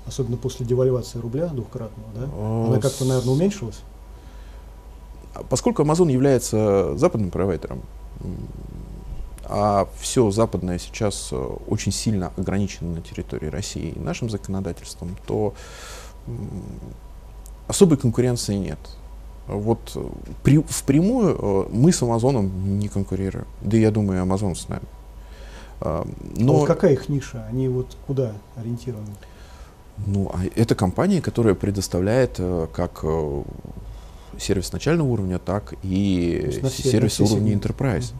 Особенно 0.06 0.38
после 0.38 0.66
девальвации 0.66 1.20
рубля 1.20 1.48
двухкратного, 1.48 2.08
да? 2.16 2.24
Она 2.68 2.80
как-то, 2.80 3.04
наверное, 3.04 3.34
уменьшилась? 3.34 3.82
Поскольку 5.50 5.84
Amazon 5.84 6.12
является 6.12 6.96
западным 6.98 7.32
провайдером, 7.32 7.82
а 9.46 9.88
все 10.00 10.32
западное 10.32 10.80
сейчас 10.80 11.30
э, 11.32 11.36
очень 11.68 11.92
сильно 11.92 12.32
ограничено 12.38 12.96
на 12.96 13.02
территории 13.02 13.48
России 13.48 13.94
нашим 13.98 14.30
законодательством, 14.30 15.16
то 15.28 15.54
особой 17.68 17.98
конкуренции 17.98 18.56
нет. 18.56 18.80
Вот 19.48 19.92
э, 19.96 20.08
при, 20.44 20.60
впрямую 20.60 21.38
э, 21.38 21.66
мы 21.72 21.92
с 21.92 22.02
Амазоном 22.02 22.80
не 22.80 22.88
конкурируем. 22.88 23.46
Да 23.62 23.76
я 23.76 23.92
думаю, 23.92 24.22
Амазон 24.22 24.56
с 24.56 24.70
нами. 24.70 24.86
А, 25.82 26.08
но 26.38 26.60
вот 26.60 26.68
какая 26.68 26.94
их 26.94 27.10
ниша? 27.10 27.46
Они 27.50 27.68
вот 27.68 27.98
куда 28.08 28.32
ориентированы? 28.56 29.14
Ну, 30.08 30.32
а 30.34 30.40
это 30.56 30.74
компания, 30.74 31.22
которая 31.22 31.54
предоставляет 31.54 32.40
как 32.74 33.04
сервис 34.40 34.72
начального 34.72 35.08
уровня, 35.08 35.40
так 35.40 35.74
и 35.84 36.60
сервис 36.70 37.20
уровня 37.20 37.54
enterprise. 37.54 38.14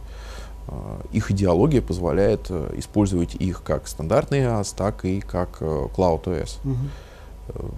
Uh-huh. 0.68 1.08
Их 1.12 1.32
идеология 1.32 1.82
позволяет 1.82 2.50
использовать 2.78 3.36
их 3.36 3.64
как 3.64 3.88
стандартный 3.88 4.40
AS, 4.40 4.74
так 4.76 5.06
и 5.06 5.20
как 5.20 5.62
Cloud 5.62 6.24
OS. 6.26 6.58
Uh-huh. 6.64 7.74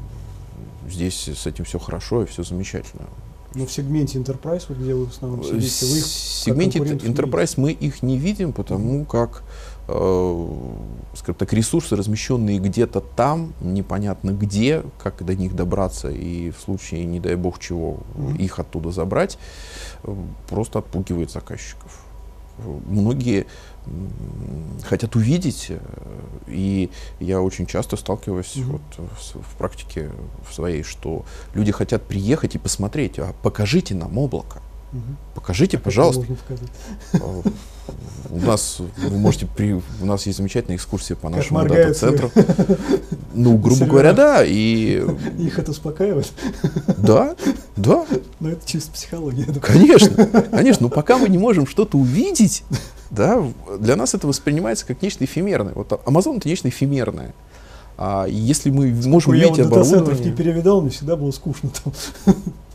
Здесь 0.89 1.27
с 1.27 1.47
этим 1.47 1.65
все 1.65 1.79
хорошо 1.79 2.23
и 2.23 2.25
все 2.25 2.43
замечательно. 2.43 3.07
Но 3.55 3.65
в 3.65 3.71
сегменте 3.71 4.19
Enterprise, 4.19 4.63
вот 4.67 4.77
где 4.77 4.93
вы 4.93 5.05
в 5.05 5.11
основном 5.11 5.43
сидите, 5.43 5.85
вы 5.85 5.97
их 5.99 6.05
В 6.05 6.07
сегменте 6.07 6.79
Enterprise 6.79 7.53
мы 7.55 7.71
их 7.71 8.03
не 8.03 8.17
видим, 8.17 8.51
потому 8.51 9.01
mm-hmm. 9.01 9.05
как 9.05 9.29
э, 9.39 9.74
скажем 9.87 11.35
так, 11.37 11.53
ресурсы, 11.53 11.95
размещенные 11.95 12.57
где-то 12.57 13.01
там, 13.01 13.53
непонятно 13.61 14.31
где, 14.31 14.83
как 15.01 15.23
до 15.23 15.35
них 15.35 15.55
добраться 15.55 16.09
и 16.09 16.49
в 16.51 16.59
случае, 16.59 17.05
не 17.05 17.19
дай 17.19 17.35
бог 17.35 17.59
чего, 17.59 17.99
mm-hmm. 18.15 18.37
их 18.37 18.59
оттуда 18.59 18.91
забрать, 18.91 19.37
э, 20.03 20.15
просто 20.49 20.79
отпугивает 20.79 21.29
заказчиков. 21.31 22.01
Многие 22.87 23.45
хотят 24.83 25.15
увидеть. 25.15 25.67
Э, 25.69 25.79
и 26.47 26.89
я 27.19 27.41
очень 27.41 27.65
часто 27.65 27.95
сталкиваюсь 27.95 28.55
mm-hmm. 28.55 28.63
вот 28.63 28.81
в, 28.97 29.41
в 29.41 29.57
практике 29.57 30.11
в 30.47 30.53
своей, 30.53 30.83
что 30.83 31.25
люди 31.53 31.71
хотят 31.71 32.03
приехать 32.03 32.55
и 32.55 32.57
посмотреть, 32.57 33.19
а 33.19 33.33
покажите 33.43 33.93
нам 33.93 34.17
облако. 34.17 34.61
Угу. 34.91 35.01
Покажите, 35.35 35.77
а 35.77 35.79
пожалуйста. 35.79 36.25
У 38.29 38.39
нас 38.39 38.77
вы 38.79 39.17
можете 39.17 39.45
при 39.45 39.73
у 39.73 40.05
нас 40.05 40.25
есть 40.25 40.37
замечательная 40.37 40.77
экскурсия 40.77 41.15
по 41.15 41.29
нашему 41.29 41.63
дата-центру. 41.67 42.31
Ну, 43.33 43.57
грубо 43.57 43.85
говоря, 43.85 44.13
да. 44.13 44.43
И 44.43 45.05
их 45.37 45.59
это 45.59 45.71
успокаивает. 45.71 46.31
Да, 46.97 47.35
да. 47.75 48.05
Но 48.39 48.49
это 48.49 48.65
чисто 48.65 48.91
психология. 48.91 49.45
Конечно, 49.61 50.25
конечно. 50.25 50.87
Но 50.87 50.89
пока 50.89 51.17
мы 51.17 51.29
не 51.29 51.37
можем 51.37 51.67
что-то 51.67 51.97
увидеть, 51.97 52.63
да, 53.11 53.43
для 53.79 53.95
нас 53.95 54.13
это 54.13 54.27
воспринимается 54.27 54.85
как 54.85 55.01
нечто 55.01 55.25
эфемерное. 55.25 55.73
Вот 55.73 55.91
Amazon 56.05 56.37
это 56.37 56.47
нечто 56.49 56.69
эфемерное. 56.69 57.33
А 57.97 58.25
если 58.27 58.69
мы 58.71 58.89
Сколько 58.89 59.09
можем 59.09 59.33
я 59.33 59.47
оборудование... 59.47 60.17
Я 60.17 60.29
не 60.31 60.35
перевидал, 60.35 60.81
мне 60.81 60.89
всегда 60.89 61.15
было 61.15 61.31
скучно 61.31 61.69
там. 61.83 61.93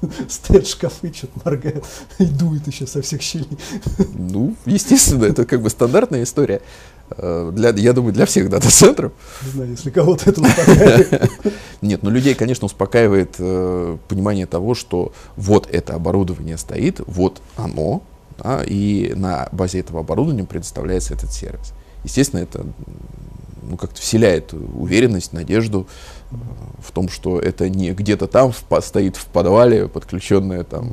Стоят 0.28 0.66
шкафы, 0.66 1.12
что-то 1.14 1.40
моргают 1.44 1.84
и 2.18 2.24
дует 2.24 2.66
еще 2.66 2.86
со 2.86 3.02
всех 3.02 3.20
щелей. 3.20 3.58
Ну, 4.14 4.54
естественно, 4.64 5.24
это 5.24 5.44
как 5.44 5.60
бы 5.60 5.68
стандартная 5.68 6.22
история. 6.22 6.62
Э, 7.16 7.50
для, 7.54 7.70
я 7.70 7.92
думаю, 7.92 8.14
для 8.14 8.24
всех 8.24 8.48
дата-центров. 8.48 9.12
Не 9.44 9.50
знаю, 9.50 9.70
если 9.70 9.90
кого-то 9.90 10.30
это 10.30 10.40
успокаивает. 10.40 11.30
Нет, 11.82 12.02
но 12.02 12.10
людей, 12.10 12.34
конечно, 12.34 12.64
успокаивает 12.66 13.34
э, 13.38 13.98
понимание 14.08 14.46
того, 14.46 14.74
что 14.74 15.12
вот 15.36 15.68
это 15.70 15.94
оборудование 15.94 16.56
стоит, 16.56 17.00
вот 17.06 17.42
оно, 17.56 18.02
да, 18.42 18.62
и 18.64 19.12
на 19.14 19.48
базе 19.52 19.80
этого 19.80 20.00
оборудования 20.00 20.44
предоставляется 20.44 21.12
этот 21.12 21.32
сервис. 21.32 21.72
Естественно, 22.04 22.40
это 22.40 22.64
ну, 23.70 23.76
как-то 23.76 24.00
вселяет 24.00 24.52
уверенность, 24.52 25.32
надежду 25.32 25.86
э, 26.30 26.34
в 26.78 26.90
том, 26.92 27.08
что 27.08 27.38
это 27.38 27.68
не 27.68 27.92
где-то 27.92 28.26
там 28.26 28.52
в, 28.52 28.80
стоит 28.80 29.16
в 29.16 29.26
подвале, 29.26 29.88
подключенное 29.88 30.64
там, 30.64 30.90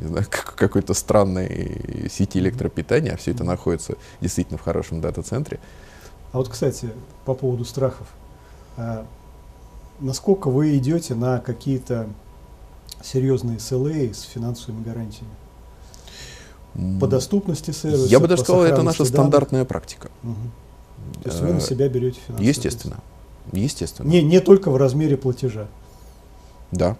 не 0.00 0.06
знаю, 0.06 0.26
к 0.30 0.54
какой-то 0.54 0.94
странной 0.94 2.08
сети 2.10 2.38
электропитания, 2.38 3.12
а 3.12 3.16
все 3.16 3.30
это 3.30 3.44
находится 3.44 3.94
действительно 4.20 4.58
в 4.58 4.62
хорошем 4.62 5.00
дата-центре. 5.00 5.60
А 6.32 6.38
вот, 6.38 6.48
кстати, 6.48 6.90
по 7.24 7.34
поводу 7.34 7.64
страхов. 7.64 8.06
А, 8.76 9.06
насколько 10.00 10.48
вы 10.48 10.76
идете 10.76 11.14
на 11.14 11.38
какие-то 11.38 12.08
серьезные 13.02 13.58
SLA 13.58 14.12
с 14.12 14.22
финансовыми 14.22 14.82
гарантиями? 14.82 15.30
по 17.00 17.08
доступности 17.08 17.72
сервиса. 17.72 18.06
Я 18.06 18.20
бы 18.20 18.28
даже 18.28 18.42
сказал, 18.42 18.62
это 18.62 18.82
наша 18.82 18.98
данных. 18.98 19.14
стандартная 19.14 19.64
практика. 19.64 20.10
Угу. 20.22 20.34
То 21.22 21.28
есть 21.30 21.40
вы 21.40 21.52
на 21.52 21.60
себя 21.60 21.88
берете 21.88 22.20
финансовый 22.26 22.46
Естественно. 22.46 23.00
Риск. 23.52 23.64
Естественно. 23.64 24.08
Не, 24.08 24.22
не 24.22 24.40
только 24.40 24.70
в 24.70 24.76
размере 24.76 25.16
платежа. 25.16 25.66
Да. 26.70 26.96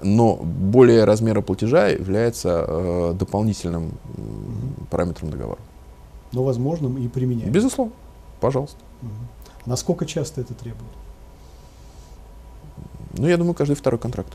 Но 0.00 0.36
более 0.36 1.04
размера 1.04 1.40
платежа 1.40 1.88
является 1.88 2.64
э, 2.66 3.14
дополнительным 3.18 3.88
угу. 3.88 4.86
параметром 4.90 5.30
договора. 5.30 5.58
Но 6.32 6.44
возможным 6.44 6.98
и 6.98 7.08
применяемым. 7.08 7.52
Безусловно. 7.52 7.92
Пожалуйста. 8.40 8.78
Угу. 9.02 9.10
Насколько 9.66 10.06
часто 10.06 10.40
это 10.40 10.54
требует? 10.54 10.92
Ну, 13.16 13.26
я 13.26 13.36
думаю, 13.36 13.54
каждый 13.54 13.74
второй 13.74 13.98
контракт. 13.98 14.32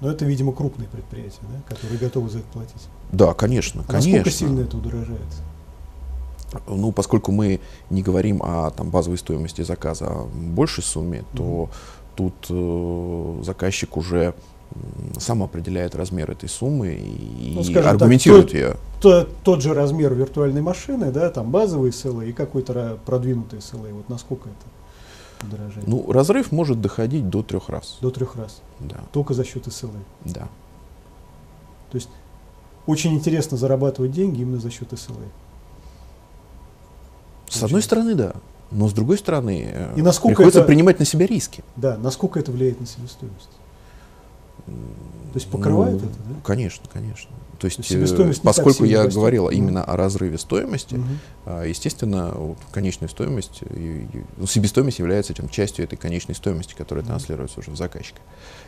Но 0.00 0.10
это, 0.10 0.24
видимо, 0.24 0.52
крупные 0.52 0.88
предприятия, 0.88 1.40
да, 1.42 1.74
которые 1.74 1.98
готовы 1.98 2.28
за 2.28 2.40
это 2.40 2.48
платить. 2.48 2.88
Да, 3.12 3.32
конечно, 3.32 3.84
а 3.86 3.92
конечно. 3.92 4.10
Насколько 4.10 4.30
сильно 4.30 4.60
это 4.60 4.76
удорожает? 4.76 5.20
Ну, 6.68 6.92
поскольку 6.92 7.32
мы 7.32 7.60
не 7.90 8.02
говорим 8.02 8.42
о 8.42 8.70
там, 8.70 8.90
базовой 8.90 9.18
стоимости 9.18 9.62
заказа 9.62 10.06
а 10.08 10.28
большей 10.34 10.82
сумме, 10.82 11.18
mm-hmm. 11.18 11.36
то 11.36 11.70
тут 12.16 12.34
э, 12.50 13.42
заказчик 13.44 13.96
уже 13.96 14.34
сам 15.18 15.42
определяет 15.42 15.94
размер 15.94 16.30
этой 16.30 16.48
суммы 16.48 16.94
и 16.94 17.54
ну, 17.54 17.80
аргументирует 17.80 18.46
так, 18.46 18.54
ее. 18.54 18.76
То, 19.00 19.28
тот 19.44 19.62
же 19.62 19.72
размер 19.72 20.14
виртуальной 20.14 20.62
машины, 20.62 21.12
да, 21.12 21.30
там 21.30 21.50
базовый 21.50 21.90
SLA 21.90 22.28
и 22.28 22.32
какой-то 22.32 22.98
продвинутый 23.06 23.60
SLA. 23.60 23.92
Вот 23.92 24.08
насколько 24.08 24.48
это? 24.48 24.74
подорожает? 25.44 25.86
Ну, 25.86 26.10
разрыв 26.10 26.52
может 26.52 26.80
доходить 26.80 27.28
до 27.28 27.42
трех 27.42 27.68
раз. 27.68 27.98
До 28.00 28.10
трех 28.10 28.36
раз? 28.36 28.60
Да. 28.80 29.00
Только 29.12 29.34
за 29.34 29.44
счет 29.44 29.66
SLA? 29.66 30.00
Да. 30.24 30.48
То 31.90 31.96
есть 31.96 32.08
очень 32.86 33.14
интересно 33.14 33.56
зарабатывать 33.56 34.12
деньги 34.12 34.40
именно 34.40 34.58
за 34.58 34.70
счет 34.70 34.92
SLA? 34.92 35.28
С 37.58 37.62
одной 37.62 37.82
стороны, 37.82 38.14
да. 38.14 38.34
Но 38.70 38.88
с 38.88 38.92
другой 38.92 39.18
стороны, 39.18 39.68
э, 39.72 39.94
и 39.96 40.02
насколько 40.02 40.36
приходится 40.36 40.60
это, 40.60 40.66
принимать 40.66 40.98
на 40.98 41.04
себя 41.04 41.26
риски. 41.26 41.62
Да, 41.76 41.96
насколько 41.96 42.40
это 42.40 42.50
влияет 42.50 42.80
на 42.80 42.86
себестоимость? 42.86 43.50
То 44.66 45.38
есть 45.38 45.48
покрывает 45.50 46.00
ну, 46.00 46.08
это, 46.08 46.18
да? 46.28 46.34
Конечно, 46.44 46.84
конечно. 46.92 47.30
То 47.58 47.66
есть, 47.66 47.88
То 47.88 47.96
есть 47.96 48.18
не 48.18 48.34
поскольку 48.46 48.84
я 48.84 49.04
растет. 49.04 49.14
говорил 49.14 49.48
именно 49.48 49.82
о 49.82 49.96
разрыве 49.96 50.36
стоимости, 50.38 51.00
а, 51.46 51.64
естественно, 51.64 52.32
вот 52.36 52.58
конечная 52.72 53.08
стоимость, 53.08 53.62
и- 53.62 54.06
и- 54.12 54.24
ну, 54.36 54.46
себестоимость 54.46 54.98
является 54.98 55.32
там, 55.34 55.48
частью 55.48 55.84
этой 55.86 55.96
конечной 55.96 56.34
стоимости, 56.34 56.74
которая 56.76 57.02
Мгм. 57.04 57.12
транслируется 57.12 57.60
уже 57.60 57.70
в 57.70 57.76
заказчика. 57.76 58.20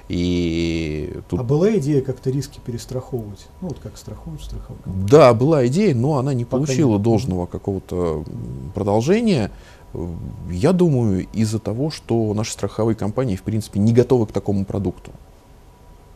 И 0.08 1.18
тут 1.28 1.40
А 1.40 1.42
была 1.42 1.76
идея 1.76 2.00
как-то 2.00 2.30
риски 2.30 2.60
перестраховывать? 2.64 3.48
Ну, 3.60 3.68
вот 3.68 3.78
как 3.80 3.96
страхуют 3.98 4.42
страховка. 4.42 4.88
Да, 4.88 5.34
была 5.34 5.66
идея, 5.66 5.94
но 5.94 6.16
она 6.16 6.32
не 6.32 6.44
Пока 6.44 6.64
получила 6.64 6.94
нет. 6.94 7.02
должного 7.02 7.46
какого-то 7.46 8.24
продолжения. 8.74 9.50
Я 10.50 10.72
думаю, 10.72 11.26
из-за 11.32 11.58
того, 11.58 11.90
что 11.90 12.32
наши 12.34 12.52
страховые 12.52 12.96
компании, 12.96 13.36
в 13.36 13.42
принципе, 13.42 13.80
не 13.80 13.92
готовы 13.92 14.26
к 14.26 14.32
такому 14.32 14.64
продукту. 14.64 15.10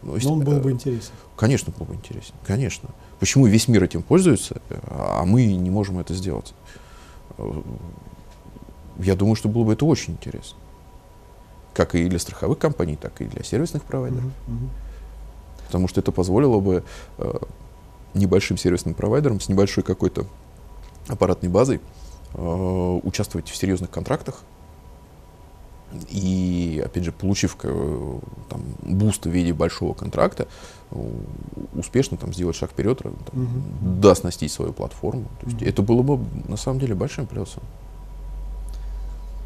То 0.02 0.14
есть, 0.14 0.26
Но 0.26 0.32
он 0.32 0.40
был 0.40 0.58
бы 0.60 0.70
интересен. 0.70 1.12
Конечно, 1.36 1.72
был 1.76 1.86
бы 1.86 1.94
интересен. 1.94 2.34
Конечно. 2.46 2.88
Почему 3.18 3.46
весь 3.46 3.68
мир 3.68 3.84
этим 3.84 4.02
пользуется, 4.02 4.60
а 4.88 5.24
мы 5.26 5.44
не 5.44 5.70
можем 5.70 5.98
это 5.98 6.14
сделать? 6.14 6.54
Я 8.98 9.14
думаю, 9.14 9.36
что 9.36 9.48
было 9.48 9.64
бы 9.64 9.74
это 9.74 9.84
очень 9.84 10.14
интересно. 10.14 10.58
Как 11.74 11.94
и 11.94 12.08
для 12.08 12.18
страховых 12.18 12.58
компаний, 12.58 12.96
так 12.96 13.20
и 13.20 13.24
для 13.24 13.42
сервисных 13.44 13.84
провайдеров. 13.84 14.24
Мгм, 14.46 14.56
мгм. 14.56 14.70
Потому 15.66 15.88
что 15.88 16.00
это 16.00 16.12
позволило 16.12 16.58
бы 16.60 16.82
э, 17.18 17.32
небольшим 18.14 18.56
сервисным 18.56 18.94
провайдерам 18.94 19.40
с 19.40 19.48
небольшой 19.48 19.84
какой-то 19.84 20.26
аппаратной 21.08 21.48
базой 21.48 21.80
э, 22.34 23.00
участвовать 23.02 23.48
в 23.48 23.56
серьезных 23.56 23.90
контрактах. 23.90 24.42
И, 26.10 26.82
опять 26.84 27.04
же, 27.04 27.12
получив 27.12 27.56
э, 27.62 28.18
там, 28.48 28.62
boost 28.82 29.26
в 29.26 29.30
виде 29.30 29.52
большого 29.52 29.92
контракта, 29.94 30.46
э, 30.90 31.10
успешно 31.74 32.16
там, 32.16 32.32
сделать 32.32 32.56
шаг 32.56 32.70
вперед, 32.70 32.98
там, 33.02 33.12
Мгм. 33.32 34.00
дооснастить 34.00 34.52
свою 34.52 34.72
платформу. 34.72 35.24
То 35.40 35.46
есть 35.46 35.60
Мгм. 35.60 35.68
это 35.68 35.82
было 35.82 36.02
бы 36.02 36.20
на 36.48 36.56
самом 36.56 36.78
деле 36.80 36.94
большим 36.94 37.26
плюсом. 37.26 37.62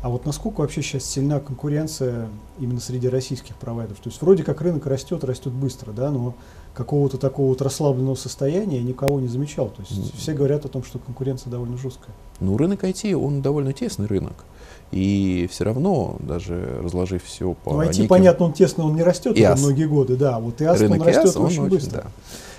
А 0.04 0.10
вот 0.10 0.26
насколько 0.26 0.60
вообще 0.60 0.82
сейчас 0.82 1.06
сильна 1.06 1.40
конкуренция 1.40 2.28
именно 2.60 2.78
среди 2.78 3.08
российских 3.08 3.56
провайдеров? 3.56 4.00
То 4.00 4.10
есть 4.10 4.20
вроде 4.20 4.42
как 4.42 4.60
рынок 4.60 4.84
растет, 4.84 5.24
растет 5.24 5.50
быстро, 5.54 5.92
да, 5.92 6.10
но 6.10 6.34
какого-то 6.74 7.16
такого 7.16 7.48
вот 7.48 7.62
расслабленного 7.62 8.14
состояния 8.14 8.76
я 8.76 8.82
никого 8.82 9.18
не 9.18 9.28
замечал. 9.28 9.68
То 9.70 9.80
есть 9.80 10.14
все 10.14 10.34
говорят 10.34 10.66
о 10.66 10.68
том, 10.68 10.84
что 10.84 10.98
конкуренция 10.98 11.50
довольно 11.50 11.78
жесткая. 11.78 12.14
Но 12.38 12.54
рынок 12.58 12.84
IT, 12.84 13.14
он 13.14 13.40
довольно 13.40 13.72
тесный 13.72 14.06
рынок. 14.06 14.44
И 14.90 15.48
все 15.50 15.64
равно, 15.64 16.18
даже 16.20 16.80
разложив 16.82 17.24
все 17.24 17.54
по 17.54 17.72
Ну, 17.72 17.80
IT, 17.80 18.00
неким- 18.00 18.08
понятно, 18.08 18.44
он 18.44 18.52
тесно, 18.52 18.84
он 18.84 18.96
не 18.96 19.02
растет 19.02 19.38
уже 19.38 19.56
многие 19.56 19.86
годы, 19.86 20.16
да. 20.16 20.38
Вот 20.38 20.60
IaaS, 20.60 20.80
рынок 20.80 21.00
он 21.00 21.06
растет 21.06 21.34
он 21.34 21.46
очень 21.46 21.60
очень, 21.62 21.70
быстро. 21.70 22.02
да. 22.02 22.10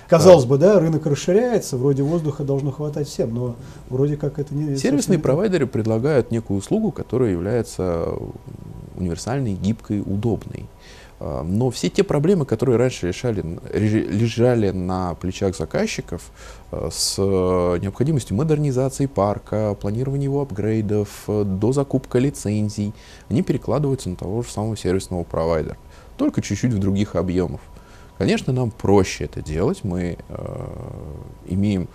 Казалось 0.08 0.44
бы, 0.44 0.58
да, 0.58 0.78
рынок 0.78 1.06
расширяется, 1.06 1.76
вроде 1.76 2.02
воздуха 2.02 2.44
должно 2.44 2.70
хватать 2.70 3.08
всем, 3.08 3.34
но 3.34 3.56
вроде 3.88 4.16
как 4.16 4.38
это 4.38 4.54
не... 4.54 4.76
Сервисные 4.76 5.18
провайдеры 5.18 5.66
предлагают 5.66 6.30
некую 6.30 6.58
услугу, 6.58 6.92
которая 6.92 7.32
является 7.32 8.14
универсальной, 8.94 9.54
гибкой, 9.54 10.00
удобной. 10.00 10.66
А, 11.18 11.42
Но 11.42 11.70
все 11.70 11.88
те 11.88 12.04
проблемы, 12.04 12.44
которые 12.44 12.76
раньше 12.76 13.08
решали, 13.08 13.42
лежали 13.72 14.70
на 14.70 15.14
плечах 15.14 15.56
заказчиков 15.56 16.30
а, 16.70 16.88
с 16.92 17.18
необходимостью 17.18 18.36
модернизации 18.36 19.06
парка, 19.06 19.76
планирования 19.80 20.24
его 20.24 20.42
апгрейдов, 20.42 21.24
до 21.26 21.72
закупка 21.72 22.18
лицензий, 22.18 22.92
они 23.28 23.42
перекладываются 23.42 24.08
на 24.10 24.16
того 24.16 24.42
же 24.42 24.50
самого 24.50 24.76
сервисного 24.76 25.24
провайдера, 25.24 25.76
только 26.16 26.42
чуть-чуть 26.42 26.72
в 26.72 26.78
других 26.78 27.16
объемах. 27.16 27.60
Конечно, 28.18 28.52
нам 28.52 28.70
проще 28.70 29.24
это 29.24 29.42
делать. 29.42 29.80
Мы 29.84 30.16
э, 30.28 30.66
имеем 31.48 31.88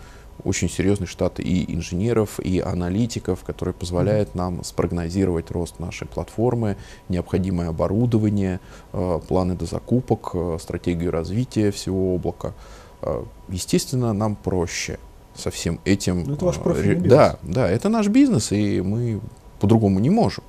очень 0.43 0.69
серьезный 0.69 1.05
штат 1.07 1.39
и 1.39 1.71
инженеров, 1.73 2.39
и 2.39 2.59
аналитиков, 2.59 3.43
который 3.43 3.73
позволяет 3.73 4.33
нам 4.35 4.63
спрогнозировать 4.63 5.51
рост 5.51 5.79
нашей 5.79 6.07
платформы, 6.07 6.77
необходимое 7.09 7.69
оборудование, 7.69 8.59
э, 8.93 9.19
планы 9.27 9.55
до 9.55 9.65
закупок, 9.65 10.31
э, 10.33 10.57
стратегию 10.59 11.11
развития 11.11 11.71
всего 11.71 12.15
облака. 12.15 12.53
Э, 13.01 13.23
естественно, 13.49 14.13
нам 14.13 14.35
проще 14.35 14.99
со 15.35 15.49
всем 15.51 15.79
этим. 15.85 16.23
Ну, 16.23 16.33
это 16.33 16.45
ваш 16.45 16.57
э, 16.57 16.73
ре- 16.81 16.93
бизнес. 16.95 17.09
Да, 17.09 17.37
да, 17.43 17.69
это 17.69 17.89
наш 17.89 18.07
бизнес, 18.07 18.51
и 18.51 18.81
мы 18.81 19.21
по-другому 19.59 19.99
не 19.99 20.09
можем. 20.09 20.43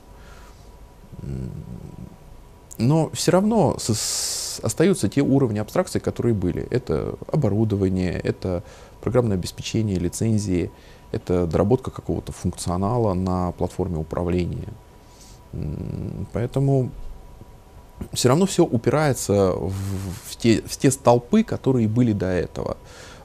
Но 2.78 3.10
все 3.12 3.30
равно 3.32 3.76
с- 3.78 3.92
остаются 4.60 5.08
те 5.08 5.22
уровни 5.22 5.58
абстракции, 5.58 5.98
которые 5.98 6.34
были. 6.34 6.66
Это 6.70 7.14
оборудование, 7.30 8.12
это 8.12 8.62
программное 9.00 9.36
обеспечение, 9.36 9.98
лицензии, 9.98 10.70
это 11.12 11.46
доработка 11.46 11.90
какого-то 11.90 12.32
функционала 12.32 13.14
на 13.14 13.52
платформе 13.52 13.98
управления. 13.98 14.68
Поэтому 16.32 16.90
все 18.12 18.28
равно 18.28 18.46
все 18.46 18.64
упирается 18.64 19.52
в, 19.52 19.72
в 20.30 20.36
те, 20.36 20.62
в 20.62 20.76
те 20.76 20.90
столпы, 20.90 21.44
которые 21.44 21.88
были 21.88 22.12
до 22.12 22.26
этого. 22.26 22.76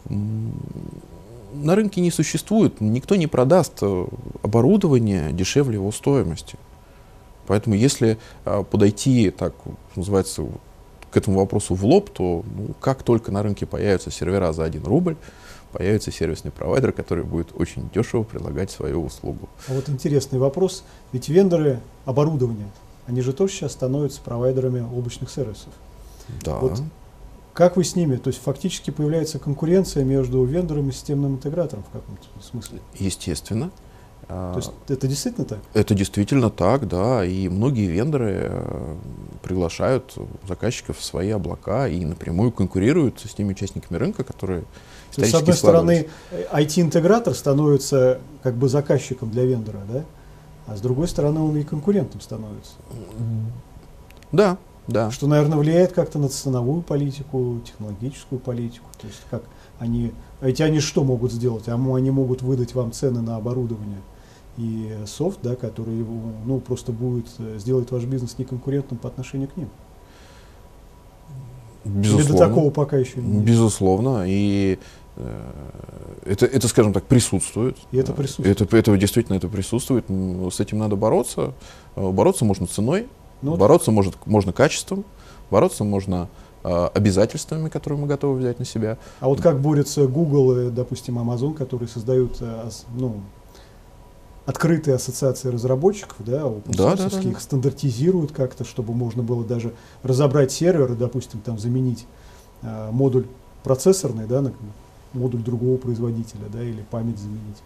На 0.10 1.76
рынке 1.76 2.02
не 2.02 2.12
существует, 2.12 2.82
никто 2.82 3.16
не 3.16 3.26
продаст 3.26 3.80
э, 3.82 4.06
оборудование 4.44 5.32
дешевле 5.32 5.76
его 5.76 5.92
стоимости. 5.92 6.58
Поэтому 7.48 7.76
если 7.76 8.18
а, 8.46 8.64
подойти, 8.64 9.32
так 9.32 9.54
называется, 9.96 10.46
к 11.12 11.18
этому 11.18 11.40
вопросу 11.40 11.76
в 11.76 11.86
лоб, 11.86 12.10
то 12.10 12.44
ну, 12.56 12.74
как 12.80 13.04
только 13.04 13.32
на 13.32 13.44
рынке 13.44 13.66
появятся 13.66 14.12
сервера 14.12 14.52
за 14.52 14.64
1 14.66 14.84
рубль, 14.84 15.16
появится 15.72 16.12
сервисный 16.12 16.52
провайдер, 16.52 16.92
который 16.92 17.24
будет 17.24 17.50
очень 17.56 17.90
дешево 17.94 18.24
предлагать 18.24 18.72
свою 18.72 19.04
услугу. 19.04 19.50
А 19.68 19.74
вот 19.74 19.90
интересный 19.90 20.40
вопрос. 20.40 20.84
Ведь 21.12 21.30
вендоры 21.30 21.80
оборудования, 22.06 22.70
они 23.06 23.22
же 23.22 23.34
тоже 23.34 23.54
сейчас 23.54 23.74
становятся 23.74 24.22
провайдерами 24.22 24.82
облачных 24.82 25.30
сервисов. 25.30 25.74
Да. 26.44 26.58
Вот 26.58 26.82
Как 27.54 27.78
вы 27.78 27.84
с 27.84 27.96
ними? 27.96 28.18
То 28.18 28.30
есть 28.30 28.42
фактически 28.42 28.92
появляется 28.92 29.40
конкуренция 29.40 30.04
между 30.04 30.44
вендором 30.44 30.90
и 30.90 30.92
системным 30.92 31.36
интегратором 31.36 31.84
в 31.84 31.90
каком-то 31.90 32.26
смысле. 32.42 32.80
Естественно. 32.96 33.72
А, 34.30 34.54
То 34.54 34.60
есть 34.60 34.72
это 34.90 35.08
действительно 35.08 35.46
так? 35.46 35.60
Это 35.74 35.96
действительно 35.96 36.50
так, 36.50 36.88
да. 36.88 37.24
И 37.26 37.48
многие 37.48 37.88
вендоры 37.88 38.42
э, 38.44 38.96
приглашают 39.42 40.16
заказчиков 40.48 40.98
в 40.98 41.04
свои 41.04 41.30
облака 41.30 41.88
и 41.88 42.04
напрямую 42.04 42.52
конкурируют 42.52 43.22
с 43.22 43.34
теми 43.34 43.52
участниками 43.52 43.98
рынка, 43.98 44.26
которые 44.26 44.64
То 45.16 45.22
есть, 45.22 45.32
с 45.32 45.36
одной 45.36 45.56
стороны, 45.56 46.08
э, 46.32 46.46
IT-интегратор 46.52 47.34
становится 47.34 48.20
как 48.44 48.56
бы 48.56 48.68
заказчиком 48.68 49.32
для 49.32 49.46
вендора, 49.46 49.80
да? 49.92 50.04
А 50.68 50.76
с 50.76 50.82
другой 50.82 51.08
стороны, 51.08 51.40
он 51.40 51.56
и 51.56 51.64
конкурентом 51.64 52.20
становится. 52.20 52.74
Да, 54.34 54.58
да. 54.88 55.10
Что, 55.10 55.28
наверное, 55.28 55.58
влияет 55.58 55.94
как-то 55.94 56.20
на 56.20 56.28
ценовую 56.28 56.82
политику, 56.82 57.62
технологическую 57.66 58.40
политику. 58.40 58.86
То 59.00 59.08
есть 59.08 59.22
как 59.32 59.44
они, 59.80 60.12
эти 60.42 60.62
они 60.64 60.82
что 60.82 61.06
могут 61.06 61.32
сделать? 61.32 61.70
А 61.70 61.76
они 61.76 62.12
могут 62.12 62.42
выдать 62.42 62.76
вам 62.76 62.92
цены 62.92 63.22
на 63.22 63.38
оборудование 63.38 64.02
и 64.58 64.92
софт, 65.06 65.40
да, 65.44 65.56
который 65.56 65.98
его, 65.98 66.14
ну, 66.46 66.60
просто 66.60 66.92
будет 66.92 67.28
э, 67.38 67.58
сделать 67.60 67.92
ваш 67.92 68.04
бизнес 68.04 68.38
неконкурентным 68.38 68.98
по 68.98 69.08
отношению 69.08 69.50
к 69.50 69.56
ним. 69.56 69.70
Безусловно. 71.86 72.24
Или 72.24 72.32
до 72.32 72.38
такого 72.38 72.70
пока 72.72 72.98
еще 72.98 73.22
не 73.22 73.40
Безусловно. 73.40 74.24
И 74.28 74.80
э, 75.16 75.52
это, 76.26 76.46
это, 76.48 76.68
скажем 76.68 76.92
так, 76.92 77.06
присутствует. 77.06 77.78
И 77.92 77.98
это 77.98 78.14
присутствует. 78.14 78.62
Это, 78.62 78.78
это 78.78 78.98
действительно 78.98 79.38
это 79.38 79.48
присутствует. 79.48 80.06
С 80.08 80.60
этим 80.60 80.80
надо 80.80 80.96
бороться. 80.96 81.54
Э, 81.96 82.10
Бороться 82.12 82.44
можно 82.44 82.66
ценой, 82.66 83.08
Ну, 83.42 83.52
вот 83.52 83.60
бороться 83.60 83.92
может, 83.92 84.16
можно 84.26 84.54
качеством, 84.54 85.06
бороться 85.52 85.84
можно 85.84 86.30
э, 86.64 86.90
обязательствами, 86.94 87.70
которые 87.70 88.00
мы 88.00 88.08
готовы 88.08 88.40
взять 88.40 88.58
на 88.58 88.66
себя. 88.66 88.98
А 89.20 89.28
вот 89.28 89.40
как 89.40 89.62
борются 89.62 90.08
Google 90.08 90.58
и, 90.58 90.70
допустим, 90.72 91.20
Amazon, 91.20 91.54
которые 91.54 91.88
создают 91.88 92.42
ну, 92.96 93.22
открытые 94.48 94.96
ассоциации 94.96 95.50
разработчиков, 95.50 96.16
да, 96.20 96.40
Да, 96.40 96.48
open 96.48 96.76
да, 96.76 96.96
да, 96.96 97.10
да. 97.10 97.30
их 97.30 97.42
стандартизируют 97.42 98.32
как-то, 98.32 98.64
чтобы 98.64 98.94
можно 98.94 99.22
было 99.22 99.44
даже 99.44 99.74
разобрать 100.04 100.54
сервер 100.54 100.94
и, 100.94 100.96
допустим, 100.96 101.42
там 101.42 101.60
заменить 101.60 102.06
э, 102.62 102.90
модуль 102.92 103.26
процессорный, 103.64 104.26
да, 104.26 104.42
на 104.42 104.54
модуль 105.12 105.42
другого 105.44 105.76
производителя, 105.76 106.46
да, 106.52 106.64
или 106.64 106.82
память 106.90 107.20
заменить, 107.20 107.58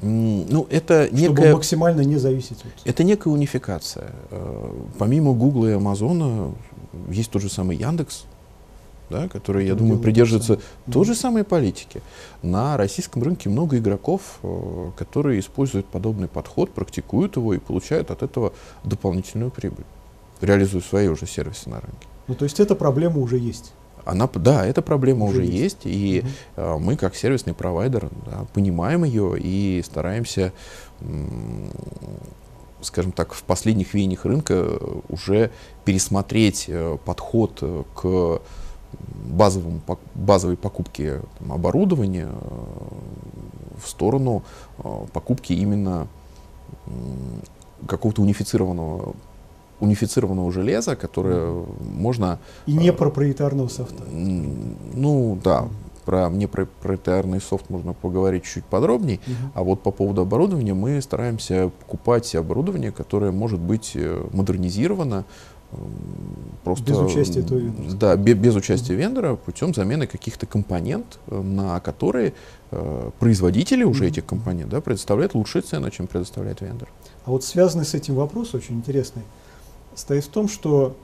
Ну, 0.00 0.66
это 0.70 1.06
чтобы 1.06 1.20
некая, 1.20 1.52
максимально 1.54 2.02
не 2.02 2.16
зависеть 2.16 2.58
от... 2.64 2.86
это 2.86 3.02
некая 3.02 3.30
унификация. 3.30 4.12
Э, 4.30 4.70
Помимо 4.98 5.32
Гугла 5.34 5.66
и 5.66 5.72
Амазона 5.72 6.52
есть 7.08 7.32
тот 7.32 7.42
же 7.42 7.48
самый 7.48 7.76
Яндекс, 7.76 8.26
да, 9.10 9.28
который, 9.28 9.66
я 9.66 9.74
думаю, 9.74 9.98
то 10.00 10.24
же 10.24 10.40
той 10.90 11.04
же 11.04 11.14
самой 11.14 11.44
политики. 11.44 12.02
На 12.42 12.76
российском 12.76 13.22
рынке 13.22 13.48
много 13.48 13.78
игроков, 13.78 14.38
э, 14.42 14.90
которые 14.96 15.40
используют 15.40 15.86
подобный 15.86 16.28
подход, 16.28 16.70
практикуют 16.70 17.36
его 17.36 17.54
и 17.54 17.58
получают 17.58 18.10
от 18.10 18.22
этого 18.22 18.52
дополнительную 18.82 19.50
прибыль, 19.50 19.84
реализуя 20.40 20.82
свои 20.82 21.08
уже 21.08 21.26
сервисы 21.26 21.68
на 21.68 21.80
рынке. 21.80 22.06
Ну, 22.28 22.34
то 22.34 22.44
есть 22.44 22.60
эта 22.60 22.74
проблема 22.74 23.18
уже 23.18 23.38
есть. 23.38 23.72
Она, 24.04 24.28
да, 24.34 24.66
эта 24.66 24.82
проблема 24.82 25.24
уже, 25.26 25.40
Уже 25.40 25.50
есть, 25.50 25.84
есть. 25.84 25.86
и 25.86 26.24
э, 26.56 26.76
мы 26.78 26.96
как 26.96 27.14
сервисный 27.14 27.54
провайдер 27.54 28.10
да, 28.26 28.46
понимаем 28.52 29.04
ее 29.04 29.38
и 29.38 29.82
стараемся, 29.84 30.52
скажем 32.82 33.12
так, 33.12 33.32
в 33.32 33.42
последних 33.44 33.94
веяниях 33.94 34.26
рынка 34.26 34.78
уже 35.08 35.50
пересмотреть 35.86 36.66
э, 36.68 36.98
подход 37.04 37.62
к 37.94 38.42
базовому, 39.30 39.80
базовой 40.14 40.56
покупке 40.56 41.20
там, 41.38 41.52
оборудования 41.52 42.28
э, 42.30 43.78
в 43.82 43.88
сторону 43.88 44.42
э, 44.78 45.06
покупки 45.12 45.52
именно 45.52 46.06
какого-то 47.86 48.22
унифицированного 48.22 49.14
унифицированного 49.80 50.52
железа, 50.52 50.96
которое 50.96 51.64
можно 51.80 52.38
И 52.66 52.72
не 52.72 52.92
проприетарного 52.92 53.68
софта. 53.68 54.04
Ну 54.12 55.38
да, 55.42 55.68
про 56.04 56.28
непроприетарный 56.28 57.40
софт 57.40 57.70
можно 57.70 57.92
поговорить 57.92 58.44
чуть 58.44 58.64
подробнее. 58.64 59.20
Мгм. 59.26 59.36
А 59.54 59.62
вот 59.62 59.82
по 59.82 59.90
поводу 59.90 60.22
оборудования 60.22 60.74
мы 60.74 61.00
стараемся 61.00 61.70
покупать 61.80 62.34
оборудование, 62.34 62.92
которое 62.92 63.32
может 63.32 63.60
быть 63.60 63.92
э, 63.94 64.26
модернизировано 64.32 65.24
просто 66.64 66.84
Без 66.84 66.98
участия 66.98 67.40
этого 67.40 67.58
вендора. 67.58 67.92
Да, 67.96 68.16
бе- 68.16 68.34
без, 68.34 68.54
участия 68.54 68.94
вендора 68.94 69.36
путем 69.36 69.74
замены 69.74 70.06
каких-то 70.06 70.46
компонент, 70.46 71.18
э, 71.26 71.40
на 71.40 71.80
которые 71.80 72.32
э, 72.70 73.10
производители 73.18 73.84
уже 73.84 74.04
Мгм. 74.04 74.12
этих 74.12 74.26
компонент 74.26 74.70
да, 74.70 74.80
предоставляют 74.80 75.34
лучшие 75.34 75.62
цены, 75.62 75.90
чем 75.90 76.06
предоставляет 76.06 76.60
вендор. 76.60 76.88
А 77.24 77.30
вот 77.30 77.44
связанный 77.44 77.84
с 77.84 77.94
этим 77.94 78.14
вопрос 78.14 78.54
очень 78.54 78.76
интересный, 78.76 79.22
стоит 79.94 80.24
в 80.24 80.28
том, 80.28 80.48
что 80.48 80.96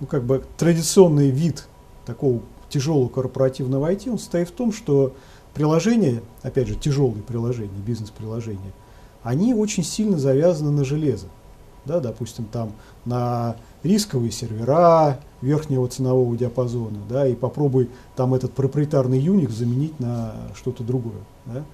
ну, 0.00 0.06
как 0.06 0.24
бы 0.24 0.42
традиционный 0.56 1.30
вид 1.30 1.66
такого 2.06 2.40
тяжелого 2.68 3.08
корпоративного 3.08 3.92
IT, 3.92 4.10
он 4.10 4.18
состоит 4.18 4.48
в 4.48 4.52
том, 4.52 4.72
что 4.72 5.14
приложения, 5.54 6.22
опять 6.42 6.68
же, 6.68 6.74
тяжелые 6.74 7.22
приложения, 7.22 7.78
бизнес-приложения, 7.86 8.72
они 9.22 9.54
очень 9.54 9.84
сильно 9.84 10.18
завязаны 10.18 10.70
на 10.70 10.84
железо. 10.84 11.26
Да, 11.84 12.00
допустим, 12.00 12.44
там 12.44 12.72
на 13.04 13.56
рисковые 13.82 14.30
сервера 14.30 15.18
верхнего 15.40 15.88
ценового 15.88 16.36
диапазона, 16.36 16.98
да, 17.08 17.26
и 17.26 17.34
попробуй 17.34 17.88
там 18.16 18.34
этот 18.34 18.52
проприетарный 18.52 19.18
Unix 19.18 19.52
заменить 19.52 19.98
на 19.98 20.34
что-то 20.54 20.84
другое. 20.84 21.20
Да. 21.46 21.64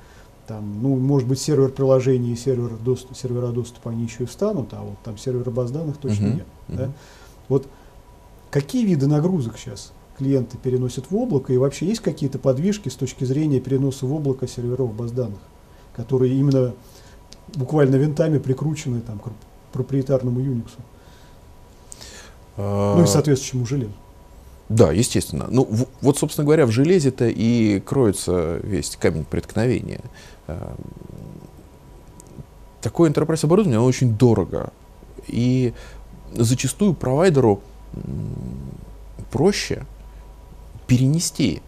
Там, 0.46 0.80
ну, 0.80 0.94
может 0.96 1.28
быть, 1.28 1.40
сервер 1.40 1.70
приложения 1.70 2.32
и 2.32 2.36
сервер 2.36 2.76
доступ, 2.76 3.16
сервера 3.16 3.48
доступа 3.48 3.90
они 3.90 4.04
еще 4.04 4.22
и 4.24 4.26
встанут, 4.26 4.72
а 4.72 4.82
вот 4.82 4.96
там 5.02 5.18
сервера 5.18 5.50
баз 5.50 5.72
данных 5.72 5.96
точно 5.96 6.26
Мгм, 6.26 6.36
нет. 6.36 6.46
Да. 6.68 6.84
мгм. 6.84 6.94
Вот 7.48 7.66
какие 8.50 8.86
виды 8.86 9.08
нагрузок 9.08 9.58
сейчас 9.58 9.92
клиенты 10.16 10.56
переносят 10.56 11.10
в 11.10 11.16
облако, 11.16 11.52
и 11.52 11.56
вообще 11.56 11.86
есть 11.86 12.00
какие-то 12.00 12.38
подвижки 12.38 12.88
с 12.88 12.94
точки 12.94 13.24
зрения 13.24 13.60
переноса 13.60 14.06
в 14.06 14.14
облако 14.14 14.46
серверов 14.46 14.94
баз 14.94 15.10
данных, 15.10 15.40
которые 15.94 16.34
именно 16.34 16.72
буквально 17.54 17.96
винтами 17.96 18.38
прикручены 18.38 19.00
там, 19.00 19.18
проприетарному 19.76 20.40
Unix, 20.40 20.70
ну 22.56 22.98
и 23.00 23.02
А, 23.02 23.06
соответствующему 23.06 23.66
железу. 23.66 23.92
Да, 24.68 24.90
естественно. 24.90 25.46
Ну, 25.50 25.64
в- 25.64 25.86
вот, 26.00 26.18
собственно 26.18 26.44
говоря, 26.44 26.66
в 26.66 26.70
железе-то 26.72 27.28
и 27.28 27.78
кроется 27.80 28.58
весь 28.64 28.96
камень 28.96 29.24
преткновения. 29.24 30.00
Эм, 30.48 30.76
Такое 32.82 33.10
enterprise 33.10 33.44
оборудование, 33.44 33.78
оно 33.78 33.86
очень 33.86 34.16
дорого. 34.16 34.72
И 35.26 35.72
зачастую 36.34 36.94
провайдеру 36.94 37.60
проще 39.32 39.84
перенести 40.86 41.62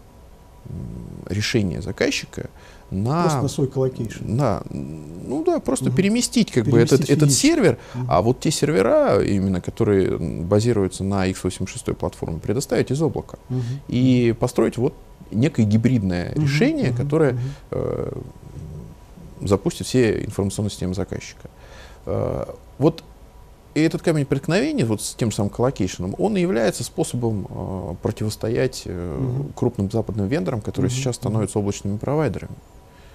решение 1.28 1.82
заказчика 1.82 2.50
на... 2.90 3.22
Просто 3.22 3.42
на 3.42 3.48
свой 3.48 3.66
colocation. 3.68 4.24
на- 4.24 4.62
ну 4.70 5.44
да, 5.44 5.60
просто 5.60 5.86
Мгм. 5.86 5.96
переместить 5.96 6.50
как 6.50 6.64
бы 6.64 6.70
Переместить 6.72 7.00
этот, 7.00 7.10
этот 7.10 7.28
физически. 7.28 7.46
сервер, 7.46 7.78
Мгм. 7.94 8.06
а 8.10 8.22
вот 8.22 8.40
те 8.40 8.50
сервера, 8.50 9.22
именно 9.22 9.60
которые 9.60 10.16
базируются 10.18 11.04
на 11.04 11.26
x86 11.28 11.94
платформе, 11.94 12.38
предоставить 12.38 12.90
из 12.90 13.00
облака 13.02 13.38
Мгм. 13.50 13.62
и 13.88 14.34
построить 14.38 14.78
вот 14.78 14.94
некое 15.30 15.64
гибридное 15.64 16.32
Мгм. 16.32 16.42
решение, 16.42 16.88
Мгм. 16.90 16.96
которое 16.96 17.32
Мгм. 17.32 17.40
э, 17.72 18.12
запустит 19.42 19.86
все 19.86 20.24
информационные 20.24 20.70
системы 20.70 20.94
заказчика. 20.94 21.50
Э, 22.06 22.44
вот 22.78 23.04
и 23.74 23.80
этот 23.82 24.02
камень 24.02 24.24
преткновения 24.24 24.84
вот 24.84 25.02
с 25.02 25.14
тем 25.14 25.30
самым 25.30 25.50
colocation 25.50 25.99
ом, 25.99 26.14
он 26.18 26.36
и 26.36 26.40
является 26.40 26.82
способом 26.82 27.46
э, 27.48 27.94
противостоять 28.02 28.82
э, 28.86 29.16
Мгм. 29.20 29.52
крупным 29.54 29.90
западным 29.90 30.26
вендорам, 30.26 30.60
которые 30.62 30.90
Мгм. 30.90 30.96
сейчас 30.98 31.16
становятся 31.16 31.58
облачными 31.58 31.98
провайдерами. 31.98 32.54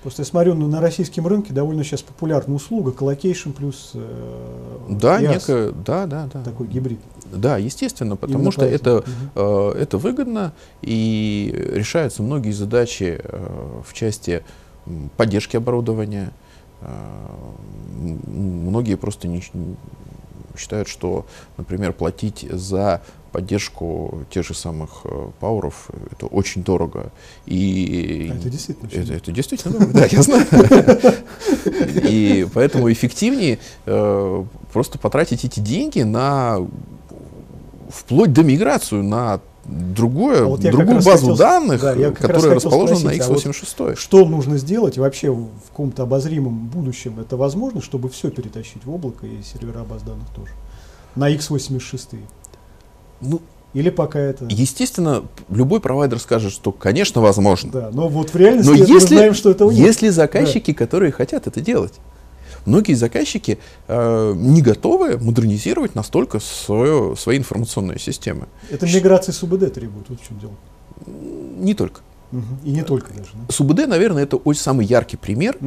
Просто 0.03 0.21
я 0.21 0.25
смотрю, 0.25 0.53
ну, 0.53 0.67
на 0.67 0.81
российском 0.81 1.25
рынке 1.25 1.53
довольно 1.53 1.83
сейчас 1.85 2.01
популярна 2.01 2.53
услуга 2.53 2.91
colocation 2.91 3.51
плюс 3.51 3.91
э, 3.93 4.77
Да, 4.89 5.21
IaaS, 5.21 5.33
некое, 5.33 5.71
да, 5.71 6.05
да, 6.05 6.29
да. 6.31 6.43
такой 6.43 6.67
гибрид. 6.67 6.99
Да, 7.31 7.57
естественно, 7.57 8.17
потому 8.17 8.39
Именно 8.39 8.51
что 8.51 8.61
поэтому. 8.61 8.97
это, 8.99 9.09
Мгм. 9.09 9.29
э, 9.35 9.71
это 9.81 9.97
выгодно 9.97 10.53
и 10.81 11.55
решаются 11.73 12.21
многие 12.21 12.51
задачи 12.51 13.19
э, 13.23 13.81
в 13.87 13.93
части 13.93 14.43
поддержки 15.17 15.55
оборудования. 15.55 16.31
Э, 16.81 16.87
Многие 18.27 18.95
просто 18.97 19.29
не, 19.29 19.41
считают, 20.57 20.89
что, 20.89 21.25
например, 21.55 21.93
платить 21.93 22.45
за 22.51 23.01
поддержку 23.33 24.21
тех 24.29 24.45
же 24.45 24.53
самых 24.53 25.01
э, 25.03 25.29
пауэров 25.39 25.89
это 26.11 26.27
очень 26.27 26.63
дорого. 26.63 27.11
И 27.47 28.29
А 28.31 28.35
это 28.35 28.49
действительно 28.49 28.89
это, 28.91 29.13
это 29.13 29.31
действительно 29.31 29.73
дорого, 29.73 29.93
да, 29.93 30.05
я 30.05 30.21
знаю. 30.21 30.45
И 32.09 32.47
поэтому 32.53 32.91
эффективнее 32.91 33.57
э, 33.85 34.45
просто 34.71 34.99
потратить 34.99 35.43
эти 35.43 35.59
деньги 35.59 36.01
на 36.01 36.59
вплоть 37.89 38.31
до 38.31 38.43
миграцию 38.43 39.03
на 39.03 39.41
другое, 39.65 40.43
А 40.43 40.45
вот 40.45 40.59
другую 40.59 41.01
базу 41.01 41.31
хотел 41.31 41.37
данных, 41.37 41.81
да, 41.81 42.11
которая 42.11 42.55
расположена 42.55 42.99
на 42.99 43.15
спросить, 43.15 43.47
а 43.47 43.49
вот 43.49 43.55
x86. 43.55 43.95
Что 43.95 44.25
нужно 44.25 44.57
сделать 44.57 44.97
вообще 44.97 45.31
в 45.31 45.49
каком-то 45.69 46.03
обозримом 46.03 46.67
будущем 46.67 47.19
это 47.19 47.35
возможно, 47.35 47.81
чтобы 47.81 48.09
все 48.09 48.29
перетащить 48.29 48.85
в 48.85 48.93
облако 48.93 49.25
и 49.25 49.41
сервера 49.41 49.83
баз 49.83 50.03
данных 50.03 50.27
тоже? 50.35 50.51
На 51.15 51.33
x86. 51.33 52.19
Ну, 53.23 53.41
Или 53.73 53.89
пока 53.89 54.19
это... 54.19 54.45
естественно, 54.49 55.23
любой 55.49 55.79
провайдер 55.79 56.19
скажет, 56.19 56.51
что, 56.51 56.71
конечно, 56.71 57.21
возможно. 57.21 57.71
Да, 57.71 57.89
но 57.91 58.07
вот 58.07 58.33
в 58.33 58.35
реальности 58.35 58.69
Но 58.69 58.77
мы 58.77 58.85
если, 58.85 59.15
знаем, 59.15 59.33
что 59.33 59.51
этого 59.51 59.71
нет. 59.71 59.79
если 59.79 60.09
заказчики, 60.09 60.73
которые 60.73 61.11
хотят 61.11 61.47
это 61.47 61.61
делать, 61.61 61.93
многие 62.65 62.93
заказчики 62.93 63.59
э, 63.87 64.33
не 64.35 64.61
готовы 64.61 65.17
модернизировать 65.17 65.95
настолько 65.95 66.39
свое, 66.39 67.15
свои 67.15 67.37
информационные 67.37 67.99
системы. 67.99 68.47
Это 68.69 68.85
миграция 68.85 69.33
с 69.33 69.43
УБД 69.43 69.73
требует, 69.73 70.09
вот 70.09 70.19
в 70.21 70.27
чем 70.27 70.39
дело. 70.39 70.53
Не 71.57 71.73
только. 71.73 72.01
Мгм. 72.31 72.57
И 72.63 72.71
не 72.71 72.83
только 72.83 73.13
даже. 73.13 73.29
да? 73.33 73.53
С 73.53 73.59
УБД, 73.59 73.87
наверное, 73.87 74.23
это 74.23 74.37
очень 74.37 74.61
самый 74.61 74.85
яркий 74.85 75.17
пример, 75.17 75.57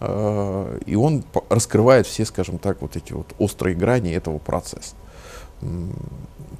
э, 0.00 0.80
и 0.86 0.94
он 0.94 1.24
раскрывает 1.48 2.06
все, 2.06 2.24
скажем 2.24 2.58
так, 2.58 2.82
вот 2.82 2.96
эти 2.96 3.12
вот 3.12 3.26
острые 3.38 3.74
грани 3.74 4.12
этого 4.12 4.38
процесса. 4.38 4.94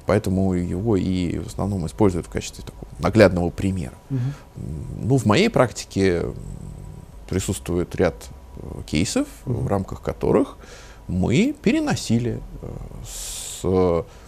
Поэтому 0.09 0.53
его 0.53 0.97
и 0.97 1.37
в 1.37 1.45
основном 1.45 1.85
используют 1.85 2.25
в 2.25 2.29
качестве 2.31 2.63
такого 2.65 2.87
наглядного 2.97 3.51
примера. 3.51 3.93
М, 4.09 4.19
Ну, 5.03 5.17
в 5.17 5.25
моей 5.27 5.49
практике 5.49 6.23
присутствует 7.29 7.95
ряд 7.95 8.15
э, 8.57 8.81
кейсов, 8.87 9.27
Мгм. 9.45 9.59
в 9.65 9.67
рамках 9.67 10.01
которых 10.01 10.57
мы 11.07 11.53
переносили 11.61 12.41
э, 12.63 12.67
с 13.05 13.63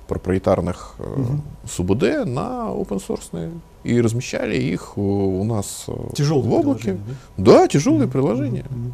проприетарных 0.08 0.94
Мгм. 1.00 1.42
СУБД 1.68 2.26
на 2.26 2.70
open 2.70 3.02
source 3.08 3.52
и 3.84 4.00
размещали 4.02 4.58
их 4.58 4.98
у 5.00 5.44
нас 5.44 5.88
Тяжелые 6.14 6.48
в 6.48 6.54
облаке. 6.54 6.94
да? 7.38 7.52
Да, 7.62 7.68
тяжелые 7.68 8.04
Мгм. 8.04 8.12
приложения. 8.12 8.66
Мгм. 8.70 8.94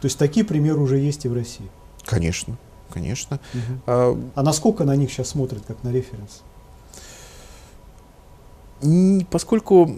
То 0.00 0.06
есть 0.06 0.18
такие 0.18 0.46
примеры 0.46 0.78
уже 0.78 0.98
есть 0.98 1.24
и 1.24 1.28
в 1.28 1.34
России. 1.34 1.66
Конечно, 2.04 2.56
конечно. 2.92 3.40
Мгм. 3.54 3.80
А, 3.86 4.18
А 4.34 4.42
насколько 4.42 4.84
на 4.84 4.96
них 4.96 5.10
сейчас 5.12 5.28
смотрят 5.28 5.62
как 5.66 5.82
на 5.84 5.90
референс? 5.92 6.42
поскольку 9.30 9.90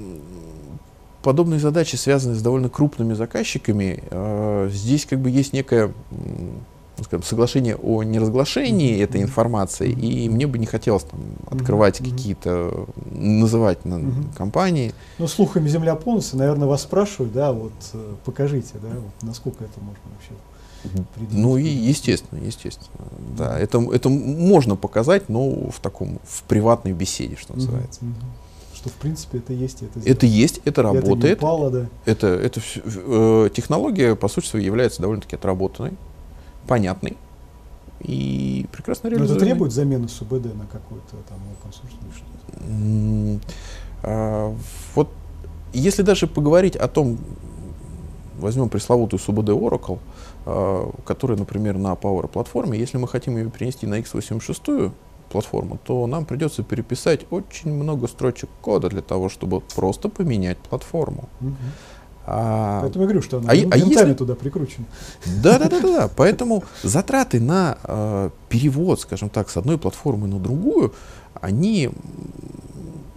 подобные 1.22 1.60
задачи 1.60 1.96
связаны 1.96 2.34
с 2.34 2.40
довольно 2.42 2.70
крупными 2.70 3.12
заказчиками, 3.12 4.02
э, 4.10 4.70
здесь 4.72 5.04
как 5.04 5.18
бы 5.20 5.28
есть 5.28 5.52
некое 5.52 5.92
ну, 6.98 7.04
скажем, 7.04 7.22
соглашение 7.24 7.76
о 7.76 8.02
неразглашении 8.02 8.94
Мгм. 8.94 9.04
этой 9.04 9.22
информации, 9.22 9.92
Мгм. 9.92 10.00
и 10.00 10.28
мне 10.28 10.46
бы 10.46 10.58
не 10.58 10.66
хотелось 10.66 11.04
там, 11.04 11.20
открывать 11.50 11.98
Мгм. 12.00 12.10
какие-то, 12.10 12.86
называть 13.10 13.84
на- 13.86 13.98
Мгм. 13.98 14.32
компании. 14.36 14.92
Ну, 15.18 15.26
слухами 15.26 15.66
земля 15.68 15.94
полностью, 15.94 16.38
наверное, 16.38 16.68
вас 16.68 16.82
спрашивают, 16.82 17.32
да, 17.32 17.52
вот 17.52 17.72
э, 17.94 18.14
покажите, 18.26 18.74
да, 18.82 18.88
вот, 18.94 19.12
насколько 19.22 19.64
это 19.64 19.80
можно 19.80 20.02
вообще 20.12 20.32
Ну 21.32 21.56
и 21.56 21.66
естественно, 21.68 22.40
естественно. 22.42 22.88
Да, 23.36 23.58
это, 23.58 23.78
это 23.92 24.08
можно 24.08 24.76
показать, 24.76 25.28
но 25.28 25.70
в 25.70 25.78
таком, 25.80 26.18
в 26.24 26.42
приватной 26.44 26.92
беседе, 26.92 27.36
что 27.36 27.54
называется. 27.54 28.00
Что 28.74 28.88
в 28.88 28.94
принципе 28.94 29.38
это 29.38 29.52
есть, 29.52 29.82
это 29.82 30.00
Это 30.04 30.24
есть, 30.26 30.60
это 30.64 30.80
сделано. 30.80 30.98
Это 30.98 31.06
не 31.06 31.10
работает. 31.10 31.38
упало, 31.38 31.70
да. 31.70 31.86
Это, 32.06 32.28
это 32.28 32.60
э, 32.84 33.50
технология, 33.54 34.14
по 34.16 34.28
сути 34.28 34.46
своей, 34.46 34.64
является 34.64 35.02
довольно-таки 35.02 35.36
отработанной, 35.36 35.92
понятной 36.66 37.16
и 38.00 38.66
прекрасно 38.72 39.10
Но 39.10 39.16
это 39.16 39.24
реализуемой. 39.24 39.46
требует 39.50 39.72
замены 39.72 40.08
СУБД 40.08 40.54
на 40.54 40.64
какой-то 40.66 41.16
там 41.28 41.38
open 41.52 41.70
source 41.70 41.92
или 42.00 42.10
что-то. 42.16 43.40
А, 44.02 44.54
Вот 44.94 45.10
если 45.74 46.00
даже 46.02 46.26
поговорить 46.26 46.74
о 46.76 46.88
том, 46.88 47.18
возьмем 48.40 48.68
пресловутую 48.68 49.20
СУБД 49.20 49.50
Oracle, 49.50 49.98
а, 50.46 50.90
которая, 51.04 51.38
например, 51.38 51.78
на 51.78 51.92
Power 51.92 52.28
платформе, 52.28 52.78
если 52.78 52.98
мы 52.98 53.08
хотим 53.08 53.36
ее 53.36 53.50
перенести 53.50 53.86
на 53.86 54.00
x86 54.00 54.92
платформу, 55.30 55.78
то 55.84 56.06
нам 56.06 56.24
придется 56.24 56.62
переписать 56.62 57.26
очень 57.30 57.72
много 57.72 58.08
строчек 58.08 58.50
кода 58.60 58.88
для 58.88 59.02
того, 59.02 59.28
чтобы 59.28 59.60
просто 59.60 60.08
поменять 60.08 60.58
платформу. 60.58 61.28
Мгм. 61.40 61.56
А, 62.26 62.80
Поэтому 62.82 63.04
я 63.04 63.08
говорю, 63.08 63.22
что 63.22 63.38
она 63.38 63.48
а 63.48 63.52
а 63.52 63.76
если- 63.76 64.14
туда 64.14 64.34
прикручена. 64.34 64.86
Да, 65.42 65.58
да, 65.58 65.68
да, 65.68 65.80
да, 65.80 65.92
да. 66.00 66.10
Поэтому 66.14 66.64
затраты 66.82 67.40
на 67.40 67.78
э, 67.82 68.30
перевод, 68.48 69.00
скажем 69.00 69.30
так, 69.30 69.50
с 69.50 69.56
одной 69.56 69.78
платформы 69.78 70.28
на 70.28 70.38
другую, 70.38 70.92
они 71.40 71.90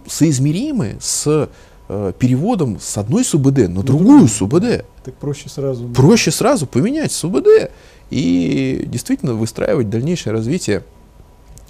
соизмеримы 0.06 0.96
с 1.00 1.48
э, 1.88 2.12
переводом 2.18 2.78
с 2.80 2.96
одной 2.96 3.24
СУБД 3.24 3.68
на 3.68 3.82
другую 3.82 4.26
СУБД. 4.26 4.84
Так 5.04 5.14
проще 5.14 5.48
сразу. 5.48 5.88
Проще 5.88 6.30
сразу 6.30 6.66
поменять 6.66 7.12
СУБД 7.12 7.70
и 8.10 8.84
действительно 8.86 9.34
выстраивать 9.34 9.90
дальнейшее 9.90 10.32
развитие 10.32 10.82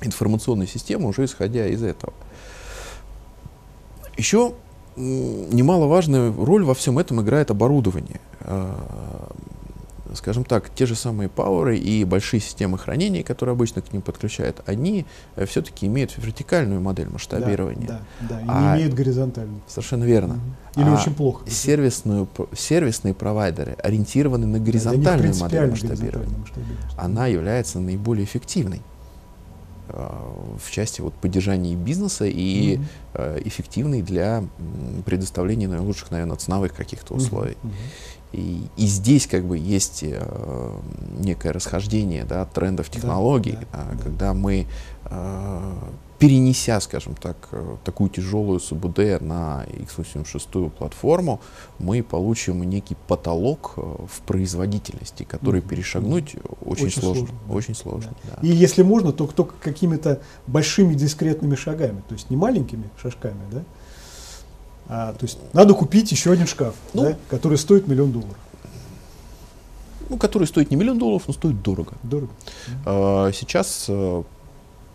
информационной 0.03 0.69
системы 0.69 1.09
уже 1.09 1.25
исходя 1.25 1.67
из 1.67 1.83
этого. 1.83 2.13
Еще 4.17 4.55
немаловажную 4.97 6.33
роль 6.45 6.65
во 6.65 6.75
всем 6.75 6.99
этом 7.01 7.21
играет 7.21 7.51
оборудование. 7.51 8.21
Скажем 10.15 10.45
так, 10.45 10.71
те 10.75 10.87
же 10.87 10.95
самые 10.95 11.29
пауэры 11.29 11.77
и 11.77 12.05
большие 12.05 12.41
системы 12.41 12.79
хранения, 12.79 13.23
которые 13.23 13.53
обычно 13.55 13.83
к 13.83 13.93
ним 13.93 14.03
подключают, 14.03 14.63
они 14.67 15.07
все-таки 15.47 15.87
имеют 15.87 16.17
вертикальную 16.17 16.81
модель 16.81 17.09
масштабирования. 17.09 17.87
Да, 17.87 18.01
да, 18.29 18.41
и 18.41 18.45
А- 18.49 18.61
не 18.77 18.79
имеет 18.83 18.95
горизонтальную. 18.95 19.61
Совершенно 19.67 20.05
верно. 20.05 20.35
Мгм. 20.35 20.57
Или 20.83 20.89
А 20.91 20.95
очень 21.01 21.15
плохо. 21.15 21.49
Сервисную, 21.51 22.29
сервисные 22.57 23.15
провайдеры 23.15 23.77
ориентированы 23.83 24.47
на 24.47 24.59
Да, 24.59 24.65
горизонтальную 24.65 25.35
модель 25.35 25.69
принципиально 25.69 25.71
масштабирования. 25.73 26.39
масштабирование. 26.39 26.89
Она 26.97 27.27
является 27.27 27.81
наиболее 27.81 28.25
эффективной 28.25 28.83
в 29.95 30.71
части 30.71 31.01
вот, 31.01 31.15
поддержания 31.15 31.75
бизнеса 31.77 32.25
и 32.27 32.77
Мгм. 32.77 32.87
э, 33.15 33.41
эффективной 33.45 34.03
для 34.03 34.45
предоставления 35.05 35.69
наилучших, 35.69 36.11
наверное, 36.11 36.37
ценовых 36.37 36.75
каких-то 36.75 37.15
условий. 37.15 37.57
Мгм. 37.63 37.73
И, 38.33 38.67
и 38.77 38.87
здесь 38.87 39.29
как 39.29 39.45
бы 39.45 39.57
есть 39.57 40.01
э, 40.03 40.81
некое 41.21 41.53
расхождение 41.53 42.25
да, 42.25 42.45
трендов 42.47 42.89
Да, 42.89 42.93
технологий, 42.93 43.53
да, 43.53 43.67
а, 43.73 43.93
да. 43.97 44.03
когда 44.03 44.35
мы, 44.35 44.63
э, 44.63 44.67
перенеся, 46.19 46.81
скажем 46.81 47.15
так, 47.17 47.37
э, 47.53 47.77
такую 47.85 48.09
тяжелую 48.09 48.59
СУБД 48.61 49.21
на 49.21 49.65
x86 49.67 50.71
платформу, 50.71 51.41
мы 51.79 52.03
получим 52.03 52.63
некий 52.63 52.97
потолок 53.09 53.75
э, 53.77 53.81
в 53.81 54.21
производительности, 54.23 55.25
который 55.25 55.61
Мгм, 55.61 55.69
перешагнуть 55.69 56.37
очень, 56.65 56.87
Очень 56.87 57.01
сложно. 57.03 57.27
сложно, 57.27 57.39
да. 57.49 57.55
Очень 57.55 57.75
сложно. 57.75 58.15
да. 58.25 58.39
И 58.43 58.49
если 58.49 58.83
можно, 58.83 59.13
то 59.13 59.27
только 59.27 59.55
какими-то 59.61 60.21
большими 60.47 60.95
дискретными 60.95 61.57
шагами, 61.57 62.03
то 62.09 62.15
есть 62.15 62.31
не 62.31 62.37
маленькими 62.37 62.89
шажками, 63.03 63.41
да? 63.53 63.63
А, 64.87 65.13
то 65.15 65.25
есть 65.25 65.39
надо 65.53 65.75
купить 65.75 66.11
еще 66.13 66.31
один 66.33 66.47
шкаф, 66.47 66.75
Ну. 66.95 67.03
да, 67.03 67.17
который 67.29 67.59
стоит 67.59 67.89
миллион 67.89 68.13
долларов. 68.13 68.37
Ну, 70.11 70.17
который 70.19 70.47
стоит 70.47 70.71
не 70.71 70.77
миллион 70.77 70.99
долларов, 70.99 71.23
но 71.27 71.33
стоит 71.35 71.61
дорого. 71.63 71.93
Дорого. 72.03 72.31
Э, 72.87 73.31
Сейчас, 73.35 73.87
э, 73.89 74.23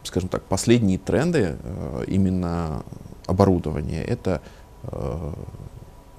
скажем 0.09 0.27
так, 0.29 0.43
последние 0.43 0.97
тренды 0.97 1.55
э, 1.61 2.03
именно 2.07 2.83
оборудования 3.25 4.03
это 4.03 4.41
э, 4.83 5.33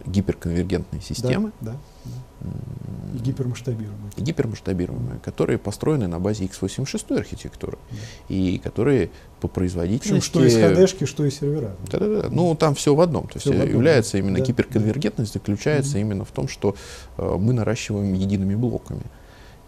гиперконвергентные 0.07 1.03
системы, 1.03 1.53
Да, 1.61 1.73
да, 1.73 1.77
да. 2.07 2.51
И 3.15 3.19
гипермасштабируемые. 3.19 4.13
гипермасштабируемые, 4.17 5.19
которые 5.21 5.59
построены 5.59 6.07
на 6.07 6.19
базе 6.19 6.47
x86 6.47 7.19
архитектуры 7.19 7.77
Да. 7.91 7.97
и 8.35 8.59
которые 8.59 9.09
по 9.41 9.49
Причем 9.49 9.55
производительности... 9.55 10.27
что 10.27 10.45
из 10.45 10.55
ходешки, 10.55 11.05
что 11.05 11.25
из 11.27 11.39
сервера. 11.39 11.77
Да-да-да. 11.91 12.29
Ну, 12.31 12.55
там 12.55 12.75
все 12.75 12.95
в 12.95 13.01
одном. 13.01 13.25
То 13.25 13.35
есть 13.35 13.43
Всё 13.47 13.51
в 13.53 13.57
одном, 13.61 13.69
является 13.69 14.13
да. 14.13 14.19
именно 14.21 14.39
Да, 14.39 14.45
гиперконвергентность 14.45 15.35
заключается 15.35 15.99
Мгм. 15.99 16.01
именно 16.01 16.25
в 16.25 16.31
том, 16.31 16.49
что 16.49 16.75
э, 17.19 17.37
мы 17.39 17.53
наращиваем 17.53 18.15
едиными 18.15 18.55
блоками. 18.55 19.03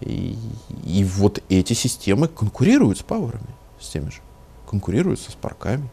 И, 0.00 0.36
и 0.84 1.04
вот 1.04 1.42
эти 1.50 1.74
системы 1.74 2.26
конкурируют 2.28 2.98
с 2.98 3.02
пауэрами, 3.02 3.46
с 3.82 3.88
теми 3.88 4.10
же. 4.10 4.20
Конкурируют 4.66 5.20
со 5.20 5.30
спарками. 5.30 5.88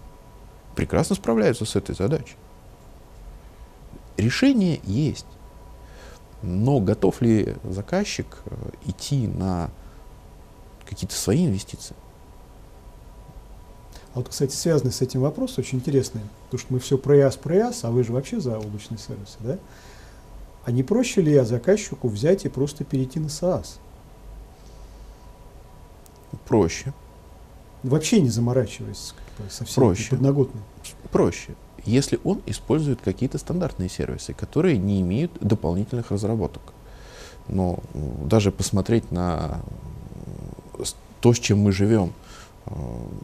Прекрасно 0.75 1.15
справляются 1.15 1.65
с 1.65 1.75
этой 1.75 1.95
задачей. 1.95 2.35
Решение 4.17 4.79
есть. 4.83 5.25
Но 6.41 6.79
готов 6.79 7.21
ли 7.21 7.55
заказчик 7.63 8.37
э, 8.45 8.55
идти 8.85 9.27
на 9.27 9.71
какие-то 10.85 11.15
свои 11.15 11.45
инвестиции? 11.45 11.95
А 14.13 14.19
вот, 14.19 14.29
кстати, 14.29 14.55
связанный 14.55 14.91
с 14.91 15.01
этим 15.01 15.21
вопрос 15.21 15.57
очень 15.57 15.77
интересный, 15.77 16.21
потому 16.45 16.59
что 16.59 16.73
мы 16.73 16.79
все 16.79 16.97
про 16.97 17.17
ИАС, 17.17 17.37
про 17.37 17.57
ИАС, 17.57 17.83
а 17.83 17.91
вы 17.91 18.03
же 18.03 18.11
вообще 18.11 18.39
за 18.39 18.57
облачные 18.57 18.97
сервисы, 18.97 19.37
да? 19.39 19.59
А 20.65 20.71
не 20.71 20.83
проще 20.83 21.21
ли 21.21 21.39
заказчику 21.41 22.07
взять 22.07 22.45
и 22.45 22.49
просто 22.49 22.83
перейти 22.83 23.19
на 23.19 23.27
SaaS? 23.27 23.77
Проще. 26.45 26.93
Вообще 27.83 28.21
не 28.21 28.29
заморачиваясь 28.29 29.13
как 29.15 29.45
бы, 29.45 29.51
со 29.51 29.65
всей 29.65 29.75
Проще. 29.75 30.09
проще, 31.11 31.55
если 31.85 32.19
он 32.23 32.41
использует 32.45 32.99
какие-то 33.01 33.37
стандартные 33.37 33.89
сервисы, 33.89 34.33
которые 34.33 34.77
не 34.77 35.01
имеют 35.01 35.31
дополнительных 35.39 36.11
разработок. 36.11 36.61
Но 37.47 37.79
даже 38.25 38.51
посмотреть 38.51 39.11
на 39.11 39.61
то, 41.21 41.33
с 41.33 41.39
чем 41.39 41.59
мы 41.59 41.71
живем, 41.71 42.13
э, 42.65 42.71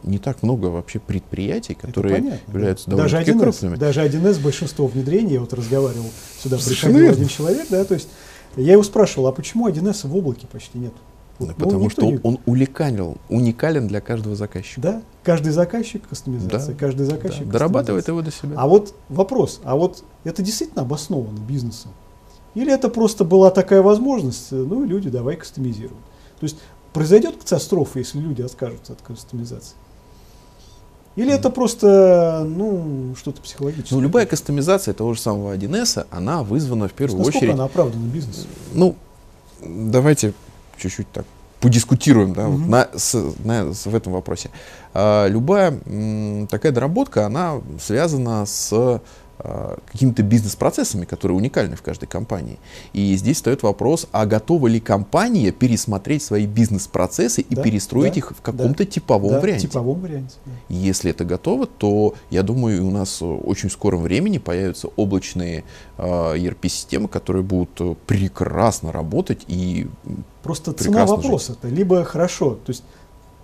не 0.02 0.18
так 0.18 0.42
много 0.42 0.66
вообще 0.66 0.98
предприятий, 0.98 1.74
которые 1.74 2.40
являются 2.48 2.90
даже 2.90 3.16
довольно-таки 3.16 3.30
1С, 3.30 3.40
крупными. 3.40 3.76
Даже 3.76 4.00
1С 4.04 4.40
большинство 4.40 4.86
внедрений, 4.86 5.34
я 5.34 5.40
вот 5.40 5.52
разговаривал, 5.52 6.10
сюда 6.42 6.58
Совершенно 6.58 6.94
приходил 6.94 7.00
верно. 7.00 7.16
один 7.16 7.28
человек, 7.28 7.66
да, 7.70 7.84
то 7.84 7.94
есть 7.94 8.08
я 8.56 8.72
его 8.72 8.82
спрашивал, 8.82 9.28
а 9.28 9.32
почему 9.32 9.68
1С 9.68 10.06
в 10.06 10.16
облаке 10.16 10.46
почти 10.46 10.78
нет? 10.78 10.92
Вот, 11.38 11.48
ну, 11.48 11.54
Потому 11.54 11.84
никто 11.84 12.02
что 12.02 12.10
не- 12.10 12.20
он 12.22 12.38
уникален, 12.46 13.16
уникален 13.28 13.88
для 13.88 14.00
каждого 14.00 14.34
заказчика. 14.36 14.80
Да, 14.80 15.02
каждый 15.22 15.52
заказчик 15.52 16.08
кастомизация, 16.08 16.72
Да, 16.74 16.78
каждый 16.78 17.06
Да, 17.06 17.14
заказчик 17.14 17.46
дорабатывает 17.48 18.06
кастомизация. 18.06 18.12
его 18.12 18.22
до 18.22 18.30
себя. 18.30 18.62
А 18.62 18.66
вот 18.66 18.94
вопрос, 19.10 19.60
а 19.64 19.76
вот 19.76 20.02
это 20.24 20.42
действительно 20.42 20.82
обосновано 20.82 21.38
бизнесом? 21.38 21.90
Или 22.54 22.72
это 22.72 22.88
просто 22.88 23.24
была 23.24 23.50
такая 23.50 23.82
возможность, 23.82 24.50
э, 24.50 24.56
ну 24.56 24.84
и 24.84 24.88
люди 24.88 25.10
давай 25.10 25.36
кастомизируют? 25.36 25.98
То 26.40 26.44
есть 26.44 26.56
произойдет 26.94 27.36
катастрофа, 27.36 27.98
если 27.98 28.18
люди 28.18 28.40
откажутся 28.40 28.94
от 28.94 29.02
кастомизации? 29.02 29.74
Или 31.16 31.32
это 31.32 31.48
просто, 31.50 32.46
ну, 32.46 33.14
что-то 33.18 33.40
психологическое? 33.42 33.94
Ну, 33.94 34.00
любая 34.02 34.26
кастомизация 34.26 34.92
того 34.94 35.14
же 35.14 35.20
самого 35.20 35.54
1С, 35.54 36.06
она 36.10 36.42
вызвана 36.42 36.88
в 36.88 36.92
первую 36.92 37.18
насколько 37.18 37.38
очередь 37.38 37.54
она 37.54 37.64
оправдана 37.64 38.06
бизнесом? 38.06 38.46
Ну, 38.74 38.96
давайте 39.62 40.34
чуть-чуть 40.78 41.10
так 41.12 41.24
подискутируем 41.60 42.32
да, 42.34 42.46
вот 42.48 42.58
Мгм. 42.60 42.70
на, 42.70 42.88
с, 42.94 43.14
на- 43.44 43.72
с- 43.72 43.86
в 43.86 43.94
этом 43.94 44.12
вопросе. 44.12 44.50
А, 44.94 45.26
любая 45.26 45.78
м, 45.86 46.46
такая 46.48 46.70
доработка, 46.72 47.26
она 47.26 47.60
связана 47.80 48.44
с 48.46 49.00
какими-то 49.38 50.22
бизнес-процессами, 50.22 51.04
которые 51.04 51.36
уникальны 51.36 51.76
в 51.76 51.82
каждой 51.82 52.06
компании. 52.06 52.58
И 52.92 53.14
здесь 53.16 53.36
встает 53.36 53.62
вопрос, 53.62 54.08
а 54.12 54.26
готова 54.26 54.66
ли 54.66 54.80
компания 54.80 55.52
пересмотреть 55.52 56.22
свои 56.22 56.46
бизнес-процессы 56.46 57.42
и 57.42 57.54
Да, 57.54 57.62
перестроить 57.62 58.14
да, 58.14 58.18
их 58.18 58.30
в 58.30 58.40
каком-то 58.40 58.84
да, 58.84 58.90
типовом 58.90 59.30
да, 59.32 59.40
варианте? 59.40 59.68
Типовом 59.68 60.00
варианте. 60.00 60.36
да. 60.46 60.52
Если 60.68 61.10
это 61.10 61.24
готово, 61.24 61.66
то 61.66 62.14
я 62.30 62.42
думаю, 62.42 62.86
у 62.86 62.90
нас 62.90 63.20
очень 63.20 63.68
в 63.68 63.72
скором 63.72 64.02
времени 64.02 64.38
появятся 64.38 64.88
облачные 64.96 65.64
э, 65.98 66.02
ERP-системы, 66.02 67.08
которые 67.08 67.42
будут 67.42 67.98
прекрасно 68.06 68.92
работать 68.92 69.44
и 69.48 69.86
Просто 70.46 70.72
цена 70.72 70.98
Прекрасно 71.00 71.16
вопроса-то. 71.16 71.66
Либо 71.66 72.04
хорошо. 72.04 72.54
То 72.54 72.70
есть, 72.70 72.84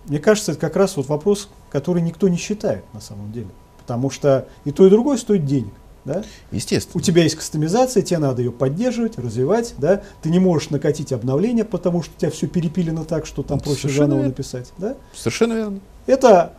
мне 0.06 0.20
кажется, 0.20 0.52
это 0.52 0.60
как 0.60 0.76
раз 0.76 0.96
вот 0.96 1.08
вопрос, 1.08 1.48
который 1.68 2.00
никто 2.00 2.28
не 2.28 2.36
считает 2.36 2.84
на 2.94 3.00
самом 3.00 3.32
деле. 3.32 3.48
Потому 3.78 4.08
что 4.08 4.46
и 4.64 4.70
то, 4.70 4.86
и 4.86 4.90
другое 4.90 5.16
стоит 5.16 5.44
денег. 5.44 5.72
Да? 6.04 6.24
Естественно. 6.50 6.98
У 6.98 7.00
тебя 7.00 7.22
есть 7.22 7.36
кастомизация, 7.36 8.02
тебе 8.02 8.18
надо 8.18 8.42
ее 8.42 8.50
поддерживать, 8.50 9.18
развивать, 9.18 9.74
да? 9.78 10.02
Ты 10.22 10.30
не 10.30 10.38
можешь 10.40 10.70
накатить 10.70 11.12
обновление, 11.12 11.64
потому 11.64 12.02
что 12.02 12.12
у 12.16 12.18
тебя 12.20 12.30
все 12.30 12.46
перепилено 12.48 13.04
так, 13.04 13.24
что 13.26 13.42
там 13.42 13.60
проще 13.60 13.82
Совершенно 13.82 14.06
заново 14.06 14.18
верно. 14.18 14.28
написать, 14.30 14.72
да? 14.78 14.96
Совершенно 15.14 15.52
верно. 15.52 15.80
Это 16.06 16.54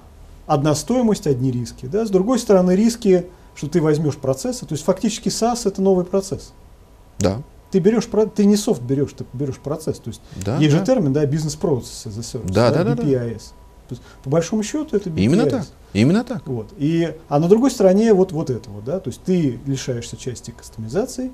одна 0.47 0.75
стоимость, 0.75 1.27
одни 1.27 1.51
риски, 1.51 1.87
да? 1.87 2.05
С 2.05 2.09
другой 2.09 2.39
стороны, 2.39 2.71
риски, 2.75 3.25
что 3.55 3.67
ты 3.67 3.81
возьмешь 3.81 4.15
процессы, 4.15 4.65
то 4.65 4.73
есть 4.73 4.83
фактически 4.85 5.27
SaaS 5.29 5.67
это 5.67 5.81
новый 5.81 6.05
процесс. 6.05 6.53
Да. 7.19 7.41
Ты 7.71 7.79
берешь, 7.79 8.07
ты 8.35 8.45
не 8.45 8.55
софт 8.55 8.81
берешь, 8.81 9.11
ты 9.17 9.25
берешь 9.33 9.57
процесс, 9.57 9.97
то 9.99 10.09
есть 10.09 10.21
Да, 10.45 10.57
есть 10.57 10.71
да. 10.73 10.79
же 10.79 10.85
термин, 10.85 11.11
да, 11.11 11.25
бизнес 11.25 11.55
процесс 11.55 12.05
as 12.05 12.17
a 12.17 12.21
service, 12.21 12.51
Да, 12.51 12.71
да, 12.71 12.83
да, 12.83 12.95
да. 12.95 13.03
BPIS. 13.03 13.41
То 13.87 13.95
есть, 13.95 14.01
по 14.23 14.29
большому 14.29 14.63
счету 14.63 14.95
это 14.95 15.09
BPIS. 15.09 15.23
Именно 15.23 15.45
так. 15.45 15.65
Именно 15.93 16.23
так. 16.23 16.47
Вот. 16.47 16.73
И, 16.77 17.15
а 17.29 17.39
на 17.39 17.47
другой 17.47 17.71
стороне 17.71 18.13
вот, 18.13 18.31
вот 18.31 18.49
это 18.49 18.69
вот, 18.69 18.83
да, 18.83 18.99
то 18.99 19.09
есть 19.09 19.21
ты 19.23 19.59
лишаешься 19.65 20.17
части 20.17 20.51
кастомизации. 20.51 21.31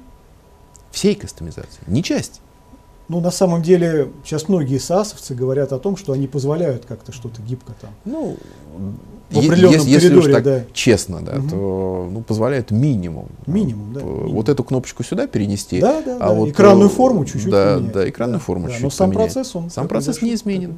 Всей 0.91 1.15
кастомизации. 1.15 1.81
Не 1.87 2.03
часть. 2.03 2.41
Ну, 3.09 3.21
на 3.21 3.31
самом 3.31 3.63
деле, 3.63 4.11
сейчас 4.23 4.47
многие 4.49 4.77
саасовцы 4.77 5.33
говорят 5.33 5.73
о 5.73 5.79
том, 5.79 5.97
что 5.97 6.13
они 6.13 6.27
позволяют 6.27 6.85
как-то 6.85 7.11
что-то 7.11 7.41
гибко 7.41 7.73
там. 7.81 7.89
Ну, 8.05 8.37
В 9.31 9.39
определенном 9.39 9.79
если, 9.87 9.89
если 9.89 10.15
уж 10.15 10.25
так 10.25 10.43
да. 10.43 10.63
честно, 10.73 11.21
да, 11.21 11.35
Мгм. 11.37 11.49
то 11.49 12.09
ну, 12.11 12.21
позволяет 12.21 12.69
минимум. 12.69 13.29
Минимум, 13.47 13.93
да, 13.93 14.01
минимум. 14.01 14.31
Вот 14.31 14.47
эту 14.47 14.63
кнопочку 14.63 15.03
сюда 15.03 15.25
перенести. 15.25 15.81
Да, 15.81 16.03
да, 16.03 16.17
а 16.17 16.19
да. 16.19 16.33
вот, 16.33 16.49
экранную 16.49 16.89
э, 16.89 16.93
форму 16.93 17.25
чуть-чуть 17.25 17.49
да, 17.49 17.75
поменять. 17.77 17.93
да, 17.93 18.09
экранную 18.09 18.39
форму 18.39 18.65
да. 18.65 18.69
чуть-чуть 18.73 18.83
Но 18.83 18.89
сам 18.91 19.09
поменять. 19.09 19.33
процесс, 19.33 19.55
он... 19.55 19.69
Сам 19.71 19.87
процесс 19.87 20.21
не 20.21 20.35
изменен. 20.35 20.77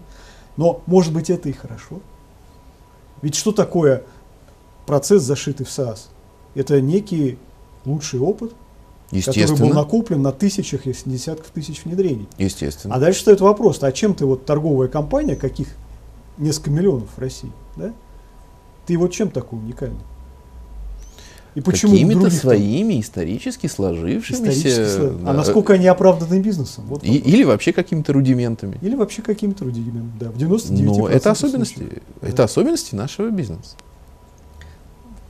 Но, 0.58 0.82
может 0.86 1.14
быть, 1.14 1.30
это 1.30 1.50
и 1.50 1.54
хорошо. 1.54 2.00
Ведь 3.22 3.36
что 3.36 3.52
такое 3.52 4.04
процесс, 4.86 5.24
зашитый 5.24 5.66
в 5.66 5.70
SaaS? 5.70 6.08
Это 6.56 6.82
некий 6.82 7.38
лучший 7.86 8.20
опыт, 8.20 8.54
который 9.10 9.58
был 9.58 9.70
накоплен 9.70 10.22
на 10.22 10.32
тысячах, 10.32 10.86
если 10.86 11.10
не 11.10 11.16
десятков 11.16 11.50
тысяч 11.52 11.84
внедрений. 11.84 12.28
Естественно. 12.38 12.96
А 12.96 13.00
дальше 13.00 13.20
встает 13.20 13.42
вопрос, 13.42 13.82
а 13.84 13.92
чем 13.92 14.14
ты 14.14 14.26
вот 14.26 14.46
торговая 14.46 14.88
компания, 14.88 15.36
каких 15.36 15.70
несколько 16.38 16.72
миллионов 16.72 17.10
в 17.16 17.20
России, 17.20 17.52
да? 17.76 17.94
Ты 18.86 18.98
вот 18.98 19.12
чем 19.12 19.30
такой 19.30 19.60
уникальный? 19.60 20.00
И 21.54 21.60
почему 21.62 21.92
Какими-то 21.94 22.22
там 22.22 22.32
своими 22.32 23.02
исторически 23.02 23.68
сложившимися. 23.68 24.44
исторически 24.58 25.02
да, 25.24 25.32
А 25.32 25.34
насколько 25.34 25.74
они 25.74 25.86
оправданы 25.88 26.40
бизнесом? 26.40 26.86
Вот 26.88 27.04
и- 27.04 27.18
или 27.18 27.44
вообще 27.44 27.74
какими-то 27.74 28.14
рудиментами. 28.14 28.78
Или 28.82 28.96
вообще 28.96 29.22
какими-то 29.22 29.66
рудиментами, 29.66 30.12
да, 30.20 30.30
в 30.32 30.38
99% 30.38 30.86
Но 30.86 31.10
это 31.10 31.32
особенности. 31.32 31.76
случаев. 31.76 32.00
Это 32.22 32.36
Да. 32.38 32.44
особенности 32.46 32.96
нашего 32.96 33.30
бизнеса. 33.32 33.76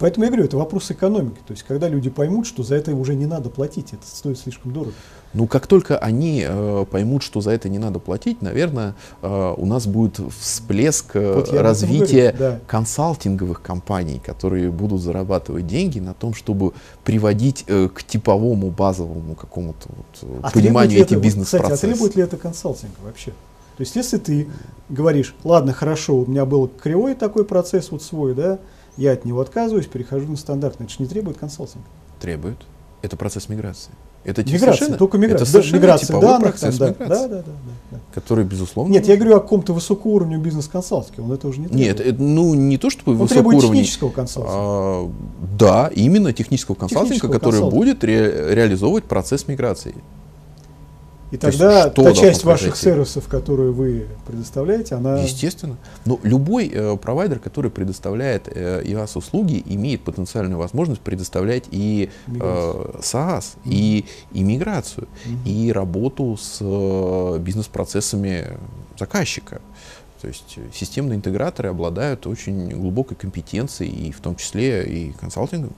Поэтому 0.02 0.24
я 0.26 0.32
говорю, 0.32 0.46
это 0.46 0.58
вопрос 0.58 0.90
экономики. 0.90 1.38
То 1.46 1.52
есть, 1.54 1.62
когда 1.62 1.88
люди 1.88 2.10
поймут, 2.10 2.48
что 2.48 2.64
за 2.64 2.74
это 2.74 2.96
уже 2.96 3.14
не 3.14 3.28
надо 3.28 3.50
платить, 3.50 3.94
это 3.94 4.04
стоит 4.04 4.40
слишком 4.40 4.74
дорого. 4.74 4.94
Ну, 5.34 5.46
как 5.46 5.68
только 5.68 5.98
они 5.98 6.44
э, 6.46 6.86
поймут, 6.90 7.22
что 7.22 7.40
за 7.40 7.52
это 7.52 7.70
не 7.70 7.78
надо 7.78 8.00
платить, 8.00 8.42
наверное, 8.42 8.96
э, 9.22 9.54
у 9.56 9.66
нас 9.68 9.86
будет 9.86 10.20
всплеск 10.40 11.16
э, 11.16 11.36
Вот 11.36 11.54
развития 11.54 12.32
говорю, 12.32 12.38
да. 12.56 12.60
консалтинговых 12.66 13.62
компаний, 13.62 14.20
которые 14.26 14.72
будут 14.72 15.02
зарабатывать 15.02 15.68
деньги 15.68 16.00
на 16.00 16.16
том, 16.16 16.34
чтобы 16.34 16.74
приводить 17.04 17.64
э, 17.68 17.88
к 17.94 18.04
типовому 18.04 18.72
базовому 18.72 19.36
какому-то 19.36 19.88
вот, 19.90 20.06
э, 20.24 20.40
А 20.42 20.50
пониманию 20.50 21.00
эти 21.00 21.14
бизнес-процессы. 21.14 21.76
Кстати, 21.76 21.92
а 21.92 21.94
требует 21.94 22.16
ли 22.16 22.24
это 22.24 22.38
консалтинг 22.38 22.94
вообще? 23.04 23.32
То 23.78 23.84
есть, 23.84 23.96
если 23.96 24.18
ты 24.18 24.48
говоришь, 24.90 25.36
ладно, 25.44 25.74
хорошо, 25.74 26.18
у 26.18 26.26
меня 26.26 26.46
был 26.46 26.68
кривой 26.68 27.14
такой 27.14 27.46
процесс 27.46 27.92
вот 27.92 28.02
свой, 28.04 28.34
да, 28.34 28.60
я 29.02 29.14
от 29.14 29.26
него 29.26 29.42
отказываюсь, 29.42 29.88
перехожу 29.88 30.28
на 30.28 30.38
стандартный, 30.38 30.86
это 30.86 30.94
же 30.94 31.02
не 31.04 31.08
требует 31.08 31.38
консалтинга. 31.38 31.86
Требует. 32.20 32.58
Это 33.02 33.18
процесс 33.18 33.50
миграции. 33.50 33.92
Это 34.24 34.44
те- 34.44 34.54
Миграция, 34.54 34.74
совершенно- 34.74 34.98
только 35.00 35.18
миграция. 35.18 35.42
Это 35.44 35.52
совершенно 35.52 35.76
миграция 35.80 36.06
типовой 36.08 36.28
данных, 36.28 36.50
процесс 36.52 36.78
там, 36.78 36.88
да, 36.90 36.94
да, 36.94 37.04
миграции, 37.04 37.28
да, 37.30 37.38
да, 37.38 37.44
да, 37.44 37.52
да. 37.92 37.98
который, 38.14 38.46
безусловно... 38.46 38.92
Нет, 38.92 39.08
я 39.08 39.16
говорю 39.16 39.38
о 39.38 39.40
каком-то 39.40 39.74
высокоуровне 39.74 40.38
бизнес-консалтинга, 40.38 41.22
он 41.22 41.32
это 41.32 41.48
уже 41.48 41.60
не 41.62 41.68
требует. 41.68 41.88
Нет, 41.88 42.00
это, 42.00 42.22
ну 42.22 42.54
не 42.54 42.78
то 42.78 42.92
чтобы 42.92 43.14
он 43.14 43.28
требует 43.28 43.32
высокоуровневый, 43.56 43.78
технического 43.80 44.10
консалтинга. 44.12 44.56
А, 44.56 45.12
да, 45.58 45.88
именно 45.96 46.32
технического 46.34 46.76
консалтинга, 46.76 47.06
Технического 47.16 47.32
который 47.34 47.62
консалтинга. 47.62 47.76
будет 47.86 48.04
ре- 48.04 48.54
реализовывать 48.54 49.06
процесс 49.06 49.48
миграции. 49.48 49.96
И 51.32 51.38
то 51.38 51.48
есть 51.48 51.60
тогда 51.60 51.90
что 51.90 52.04
та 52.04 52.14
часть 52.14 52.44
ваших 52.44 52.74
произойти? 52.74 52.84
сервисов, 52.84 53.28
которые 53.28 53.72
вы 53.72 54.08
предоставляете, 54.28 54.96
она... 54.96 55.20
Естественно. 55.20 55.78
Но 56.06 56.20
любой 56.24 56.68
э, 56.68 56.98
провайдер, 56.98 57.40
который 57.40 57.72
предоставляет 57.72 58.50
э, 58.50 58.84
IaaS-услуги, 58.84 59.64
имеет 59.66 60.04
потенциальную 60.04 60.58
возможность 60.60 61.02
предоставлять 61.02 61.66
и 61.72 62.10
э. 62.28 62.92
SaaS, 63.00 63.56
и, 63.64 64.06
и 64.34 64.44
миграцию, 64.44 65.08
Мгм. 65.26 65.40
и 65.46 65.72
работу 65.72 66.38
с 66.38 66.58
э, 66.60 67.40
бизнес-процессами 67.40 68.58
заказчика. 69.00 69.62
То 70.22 70.28
есть 70.28 70.56
э, 70.58 70.62
системные 70.74 71.16
интеграторы 71.16 71.70
обладают 71.70 72.28
очень 72.28 72.70
глубокой 72.70 73.16
компетенцией, 73.16 74.10
и 74.10 74.12
в 74.12 74.20
том 74.20 74.36
числе 74.36 74.84
и 74.84 75.12
консалтингом. 75.14 75.74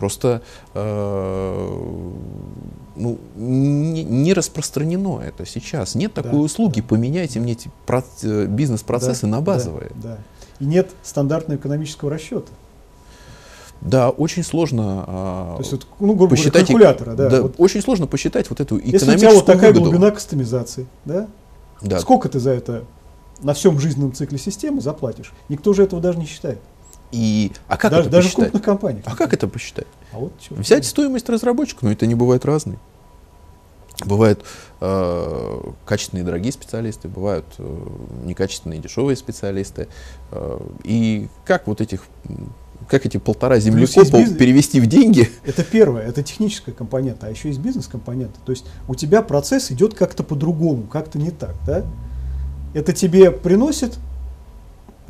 Просто 0.00 0.40
э, 0.72 1.78
ну, 2.96 3.18
не, 3.36 4.02
не 4.02 4.32
распространено 4.32 5.20
это 5.20 5.44
сейчас. 5.44 5.94
Нет 5.94 6.12
Да, 6.14 6.22
такой 6.22 6.42
услуги. 6.42 6.80
да. 6.80 6.86
Поменяйте 6.88 7.38
мне 7.38 7.52
эти 7.52 7.70
э, 8.22 8.46
бизнес-процессы 8.46 9.22
Да, 9.22 9.28
на 9.28 9.36
да, 9.36 9.42
базовые. 9.42 9.90
Да, 10.02 10.16
И 10.58 10.64
нет 10.64 10.90
стандартного 11.02 11.58
экономического 11.58 12.10
расчета. 12.10 12.48
Да, 13.82 14.08
очень 14.08 14.42
сложно 14.42 15.04
а, 15.06 15.54
То 15.56 15.60
есть, 15.60 15.72
вот, 15.72 15.86
ну, 16.00 16.06
грубо 16.08 16.16
говоря, 16.28 16.30
посчитать, 16.36 16.62
и- 16.62 16.66
калькулятора, 16.72 17.14
да. 17.14 17.28
да, 17.28 17.42
вот 17.42 17.54
очень 17.58 17.82
сложно 17.82 18.06
посчитать 18.06 18.48
вот 18.48 18.60
эту 18.60 18.76
если 18.78 18.88
у 18.88 18.96
экономическую 18.96 19.18
тебя 19.18 19.34
вот 19.34 19.46
такая 19.46 19.72
выгоду. 19.72 19.90
глубина 19.90 20.10
кастомизации, 20.10 20.86
да, 21.04 21.28
Да. 21.82 22.00
сколько 22.00 22.28
ты 22.30 22.40
за 22.40 22.50
это 22.52 22.84
на 23.42 23.52
всем 23.54 23.78
жизненном 23.78 24.12
цикле 24.14 24.38
системы 24.38 24.80
заплатишь? 24.82 25.32
Никто 25.50 25.72
же 25.74 25.82
этого 25.82 26.00
даже 26.02 26.18
не 26.18 26.26
считает. 26.26 26.58
И, 27.12 27.52
а 27.66 27.76
как 27.76 27.90
даже 27.90 28.02
это 28.02 28.10
даже 28.10 28.28
в 28.28 28.30
посчитать? 28.30 28.50
крупных 28.50 28.62
компаниях. 28.62 29.04
А 29.06 29.16
как 29.16 29.32
это 29.32 29.48
посчитать? 29.48 29.86
А 30.12 30.18
вот. 30.18 30.32
Взять 30.50 30.84
стоимость 30.86 31.28
разработчика, 31.28 31.84
но 31.84 31.92
это 31.92 32.06
не 32.06 32.14
бывает 32.14 32.44
разный. 32.44 32.78
Бывают 34.06 34.44
э, 34.80 35.60
качественные 35.84 36.24
дорогие 36.24 36.52
специалисты, 36.52 37.08
бывают 37.08 37.44
э, 37.58 37.86
некачественные 38.24 38.80
дешевые 38.80 39.16
специалисты. 39.16 39.88
Э, 40.30 40.58
и 40.84 41.28
как 41.44 41.66
вот 41.66 41.82
этих, 41.82 42.04
как 42.88 43.04
эти 43.04 43.18
полтора 43.18 43.56
есть 43.56 43.66
землекопа 43.66 44.16
бизнес- 44.16 44.38
перевести 44.38 44.80
в 44.80 44.86
деньги? 44.86 45.30
Это 45.44 45.64
первое, 45.64 46.02
это 46.02 46.22
техническая 46.22 46.74
компонента, 46.74 47.26
а 47.26 47.30
еще 47.30 47.48
есть 47.48 47.60
бизнес-компонента. 47.60 48.40
То 48.46 48.52
есть 48.52 48.64
у 48.88 48.94
тебя 48.94 49.20
процесс 49.20 49.70
идет 49.70 49.92
как-то 49.92 50.22
по-другому, 50.22 50.84
как-то 50.84 51.18
не 51.18 51.30
так, 51.30 51.54
да? 51.66 51.84
Это 52.72 52.94
тебе 52.94 53.30
приносит, 53.30 53.98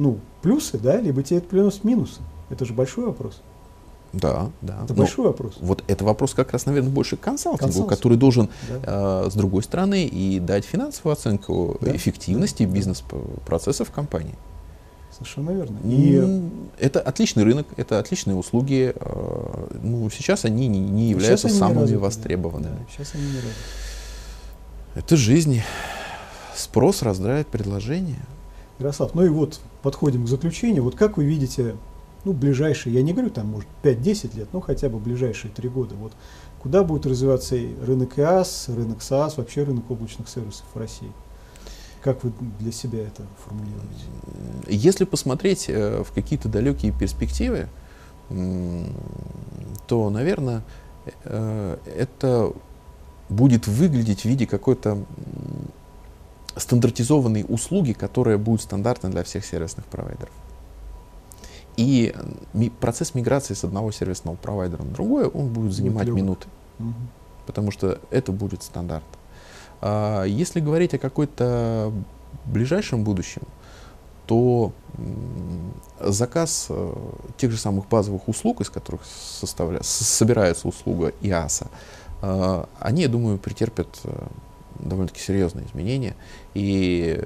ну, 0.00 0.18
плюсы, 0.42 0.78
да, 0.78 1.00
либо 1.00 1.22
тебе 1.22 1.38
это 1.38 1.48
приносит 1.48 1.84
минусы. 1.84 2.20
Это 2.48 2.64
же 2.64 2.72
большой 2.72 3.04
вопрос. 3.06 3.40
Да, 4.12 4.50
да. 4.60 4.80
Это 4.84 4.92
Но 4.94 5.00
большой 5.04 5.26
вопрос. 5.26 5.54
Вот 5.60 5.84
это 5.86 6.04
вопрос 6.04 6.34
как 6.34 6.50
раз, 6.52 6.66
наверное, 6.66 6.90
больше 6.90 7.16
к 7.16 7.20
консалтингу, 7.20 7.64
Консалтинг. 7.66 7.88
который 7.96 8.16
должен 8.18 8.48
Да. 8.68 9.24
э, 9.26 9.30
с 9.30 9.34
другой 9.34 9.62
стороны 9.62 10.04
и 10.04 10.40
дать 10.40 10.64
финансовую 10.64 11.12
оценку 11.12 11.76
Да. 11.80 11.94
эффективности 11.94 12.64
Да. 12.66 12.72
бизнес-процессов 12.72 13.92
компании. 13.92 14.34
Совершенно 15.12 15.50
верно. 15.50 15.76
И 15.84 16.16
М, 16.16 16.50
Это 16.78 17.00
отличный 17.00 17.44
рынок, 17.44 17.66
это 17.76 17.98
отличные 18.00 18.34
услуги. 18.36 18.92
э, 18.96 19.66
Ну, 19.82 20.08
сейчас 20.10 20.44
они 20.44 20.66
не, 20.66 20.80
не 20.80 21.10
являются 21.10 21.46
они 21.46 21.54
не 21.54 21.60
самыми 21.60 21.78
развиты, 21.80 22.00
да. 22.00 22.04
востребованными. 22.06 22.72
Да, 22.78 22.86
сейчас 22.90 23.14
они 23.14 23.24
не 23.24 23.36
развиты. 23.36 23.54
Это 24.96 25.16
жизнь. 25.16 25.60
Спрос 26.56 27.02
рождает 27.02 27.46
предложение. 27.46 28.18
Ярослав, 28.80 29.14
ну 29.14 29.24
и 29.24 29.28
вот 29.28 29.60
подходим 29.82 30.24
к 30.24 30.28
заключению. 30.28 30.82
Вот 30.82 30.96
как 30.96 31.16
вы 31.16 31.24
видите, 31.24 31.76
ну, 32.24 32.32
ближайшие, 32.32 32.94
я 32.94 33.02
не 33.02 33.12
говорю 33.12 33.30
там, 33.30 33.46
может, 33.46 33.68
5-10 33.82 34.36
лет, 34.36 34.48
но 34.52 34.60
хотя 34.60 34.88
бы 34.88 34.98
ближайшие 34.98 35.50
3 35.50 35.68
года, 35.68 35.94
вот 35.94 36.12
куда 36.60 36.82
будет 36.84 37.06
развиваться 37.06 37.56
рынок 37.82 38.18
ИАС, 38.18 38.68
рынок 38.68 38.98
SaaS, 38.98 39.34
вообще 39.36 39.62
рынок 39.62 39.90
облачных 39.90 40.28
сервисов 40.28 40.64
в 40.72 40.78
России? 40.78 41.10
Как 42.02 42.24
вы 42.24 42.32
для 42.58 42.72
себя 42.72 43.00
это 43.00 43.22
формулируете? 43.44 44.04
Если 44.68 45.04
посмотреть 45.04 45.66
э, 45.68 46.02
в 46.02 46.12
какие-то 46.12 46.48
далекие 46.48 46.92
перспективы, 46.92 47.68
то, 49.88 50.08
наверное, 50.08 50.62
э, 51.24 51.76
это 51.96 52.52
будет 53.28 53.66
выглядеть 53.66 54.22
в 54.22 54.24
виде 54.24 54.46
какой-то 54.46 55.04
м, 56.60 56.66
стандартизованной 56.66 57.44
услуги, 57.48 57.92
которая 57.92 58.38
будет 58.38 58.62
стандартна 58.62 59.10
для 59.10 59.22
всех 59.22 59.44
сервисных 59.44 59.86
провайдеров. 59.86 60.32
И 61.76 62.14
э, 62.54 62.68
процесс 62.80 63.14
миграции 63.14 63.54
с 63.54 63.64
одного 63.64 63.92
сервисного 63.92 64.36
провайдера 64.36 64.82
на 64.82 64.90
другой, 64.92 65.26
он 65.26 65.48
будет 65.48 65.72
занимать 65.72 66.06
легок. 66.06 66.16
минуты, 66.20 66.48
Мгм. 66.78 67.08
потому 67.46 67.70
что 67.70 67.98
это 68.10 68.32
будет 68.32 68.62
стандарт. 68.62 69.04
А 69.80 70.24
Если 70.24 70.60
говорить 70.60 70.94
о 70.94 70.98
какой-то 70.98 71.90
ближайшем 72.44 73.02
будущем, 73.04 73.42
то 74.26 74.72
заказ 76.00 76.66
э, 76.68 76.94
тех 77.36 77.50
же 77.50 77.56
самых 77.56 77.88
базовых 77.88 78.28
услуг, 78.28 78.60
из 78.60 78.70
которых 78.70 79.00
составля... 79.04 79.80
собирается 79.82 80.68
услуга 80.68 81.12
ИАСа, 81.22 81.66
э, 82.22 82.64
они, 82.78 83.02
я 83.02 83.08
думаю, 83.08 83.38
претерпят 83.38 83.88
довольно-таки 84.84 85.20
серьезные 85.20 85.66
изменения 85.66 86.14
и 86.54 87.20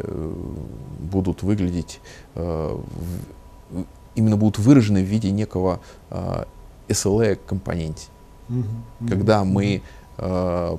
будут 1.00 1.42
выглядеть, 1.42 2.00
именно 2.34 4.36
будут 4.36 4.58
выражены 4.58 5.02
в 5.02 5.06
виде 5.06 5.30
некого 5.30 5.80
SLA 6.88 7.38
компоненте. 7.46 8.08
Mm-hmm. 8.48 9.08
Когда 9.08 9.44
мы 9.44 9.82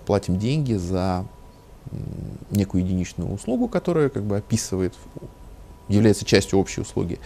платим 0.05 0.37
деньги 0.37 0.73
за 0.73 1.25
некую 2.51 2.83
единичную 2.83 3.33
услугу, 3.33 3.67
которая 3.67 4.09
как 4.09 4.23
бы 4.23 4.37
описывает 4.37 4.93
является 5.87 6.25
частью 6.25 6.57
общей 6.57 6.81
услуги. 6.81 7.19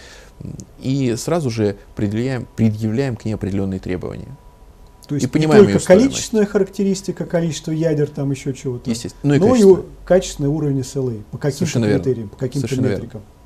И 0.79 1.15
сразу 1.15 1.49
же 1.49 1.77
предъявляем, 1.95 2.47
предъявляем 2.55 3.15
к 3.15 3.25
ней 3.25 3.33
определенные 3.33 3.79
требования. 3.79 4.27
То 5.09 5.15
есть 5.15 5.35
и 5.35 5.39
не 5.39 5.47
только 5.47 5.79
количественная 5.79 6.45
характеристика, 6.45 7.25
количество 7.25 7.71
ядер, 7.71 8.07
там 8.07 8.29
еще 8.29 8.53
чего-то, 8.53 8.91
ну, 9.23 9.33
и 9.33 9.39
но 9.39 9.55
и 9.55 9.83
качественный 10.05 10.49
уровень 10.49 10.81
SLA, 10.81 11.23
по 11.31 11.39
каким-то 11.39 11.81
критериям, 11.81 12.29
по 12.29 12.37
каким-то 12.37 12.75
метрикам. 12.79 13.21
Верно. 13.21 13.38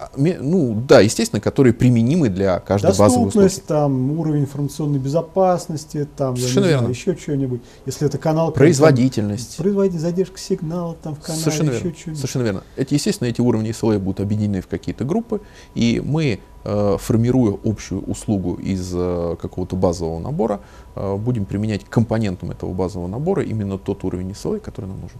А, 0.00 0.08
ну 0.16 0.82
да, 0.88 1.00
естественно, 1.00 1.42
которые 1.42 1.74
применимы 1.74 2.30
для 2.30 2.58
каждой 2.60 2.96
базовой 2.96 3.28
услуги. 3.28 3.44
Доступность, 3.44 3.66
там, 3.66 4.18
уровень 4.18 4.42
информационной 4.42 4.98
безопасности, 4.98 6.08
там, 6.16 6.38
Совершенно 6.38 6.68
знаю, 6.68 6.88
еще 6.88 7.14
что-нибудь. 7.14 7.60
Если 7.84 8.06
это 8.06 8.16
канал... 8.16 8.50
Производительность. 8.50 9.58
Там, 9.58 9.64
производительность, 9.64 10.02
задержка 10.02 10.38
сигнала 10.38 10.94
там 11.02 11.16
в 11.16 11.20
канале, 11.20 11.42
Совершенно 11.42 11.70
еще 11.72 11.92
что-нибудь. 11.92 12.16
Совершенно 12.16 12.42
верно. 12.44 12.62
Эти, 12.76 12.94
естественно, 12.94 13.28
эти 13.28 13.42
уровни 13.42 13.70
SLA 13.72 13.98
будут 13.98 14.20
объединены 14.20 14.62
в 14.62 14.68
какие-то 14.68 15.04
группы, 15.04 15.42
и 15.74 16.02
мы, 16.02 16.40
э, 16.64 16.96
формируя 16.98 17.58
общую 17.62 18.00
услугу 18.00 18.54
из 18.54 18.90
э, 18.94 19.36
какого-то 19.38 19.76
базового 19.76 20.18
набора, 20.18 20.60
э, 20.96 21.16
будем 21.16 21.44
применять 21.44 21.84
к 21.84 21.90
компонентам 21.90 22.52
этого 22.52 22.72
базового 22.72 23.06
набора 23.06 23.42
именно 23.42 23.76
тот 23.76 24.02
уровень 24.04 24.30
SLA, 24.30 24.60
который 24.60 24.86
нам 24.86 24.98
нужен 24.98 25.18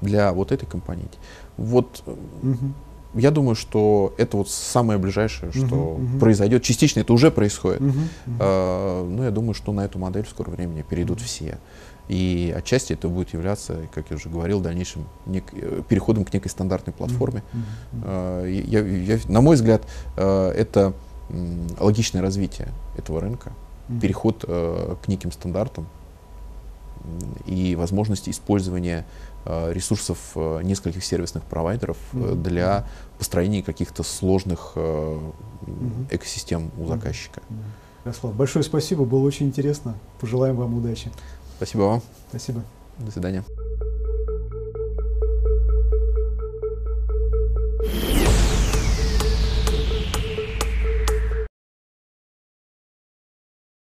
для 0.00 0.32
вот 0.32 0.52
этой 0.52 0.66
компоненте. 0.66 1.18
Вот 1.56 2.04
угу 2.06 2.72
я 3.14 3.30
думаю, 3.30 3.54
что 3.54 4.14
это 4.16 4.36
вот 4.36 4.48
самое 4.48 4.98
ближайшее, 4.98 5.52
что 5.52 5.64
uh-huh, 5.64 5.98
uh-huh. 5.98 6.18
произойдет. 6.18 6.62
Частично 6.62 7.00
это 7.00 7.12
уже 7.12 7.30
происходит. 7.30 7.80
Uh-huh, 7.80 7.92
uh-huh. 7.92 8.36
А, 8.40 9.04
но 9.04 9.24
я 9.24 9.30
думаю, 9.30 9.54
что 9.54 9.72
на 9.72 9.84
эту 9.84 9.98
модель 9.98 10.24
в 10.24 10.30
скором 10.30 10.52
времени 10.52 10.82
перейдут 10.82 11.18
uh-huh. 11.18 11.24
все. 11.24 11.58
И 12.08 12.52
отчасти 12.56 12.94
это 12.94 13.08
будет 13.08 13.32
являться, 13.32 13.76
как 13.94 14.10
я 14.10 14.16
уже 14.16 14.28
говорил, 14.28 14.60
дальнейшим 14.60 15.06
нек- 15.26 15.52
э, 15.52 15.82
переходом 15.88 16.24
к 16.24 16.32
некой 16.32 16.50
стандартной 16.50 16.92
платформе. 16.92 17.42
Uh-huh, 17.52 17.58
uh-huh. 17.58 18.02
А, 18.04 18.46
я, 18.46 18.80
я, 18.80 19.18
на 19.28 19.40
мой 19.40 19.56
взгляд, 19.56 19.82
а, 20.16 20.50
это 20.52 20.94
логичное 21.78 22.22
развитие 22.22 22.68
этого 22.96 23.20
рынка, 23.20 23.52
uh-huh. 23.88 24.00
переход 24.00 24.44
а, 24.48 24.96
к 25.02 25.08
неким 25.08 25.32
стандартам 25.32 25.86
и 27.46 27.74
возможность 27.74 28.28
использования 28.28 29.04
Э, 29.04 29.31
ресурсов 29.44 30.18
э, 30.34 30.60
нескольких 30.62 31.04
сервисных 31.04 31.44
провайдеров 31.44 31.96
mm-hmm. 32.12 32.42
для 32.42 32.86
построения 33.18 33.62
каких-то 33.62 34.02
сложных 34.02 34.76
экосистем 36.10 36.70
у 36.78 36.86
заказчика. 36.86 37.40
Ярослав, 38.04 38.34
большое 38.34 38.64
спасибо, 38.64 39.04
было 39.04 39.24
очень 39.24 39.46
интересно. 39.46 39.94
Пожелаем 40.20 40.56
вам 40.56 40.74
удачи. 40.74 41.10
Спасибо 41.56 41.82
вам. 41.82 42.02
Спасибо. 42.30 42.62
До 42.98 43.12
свидания. 43.12 43.44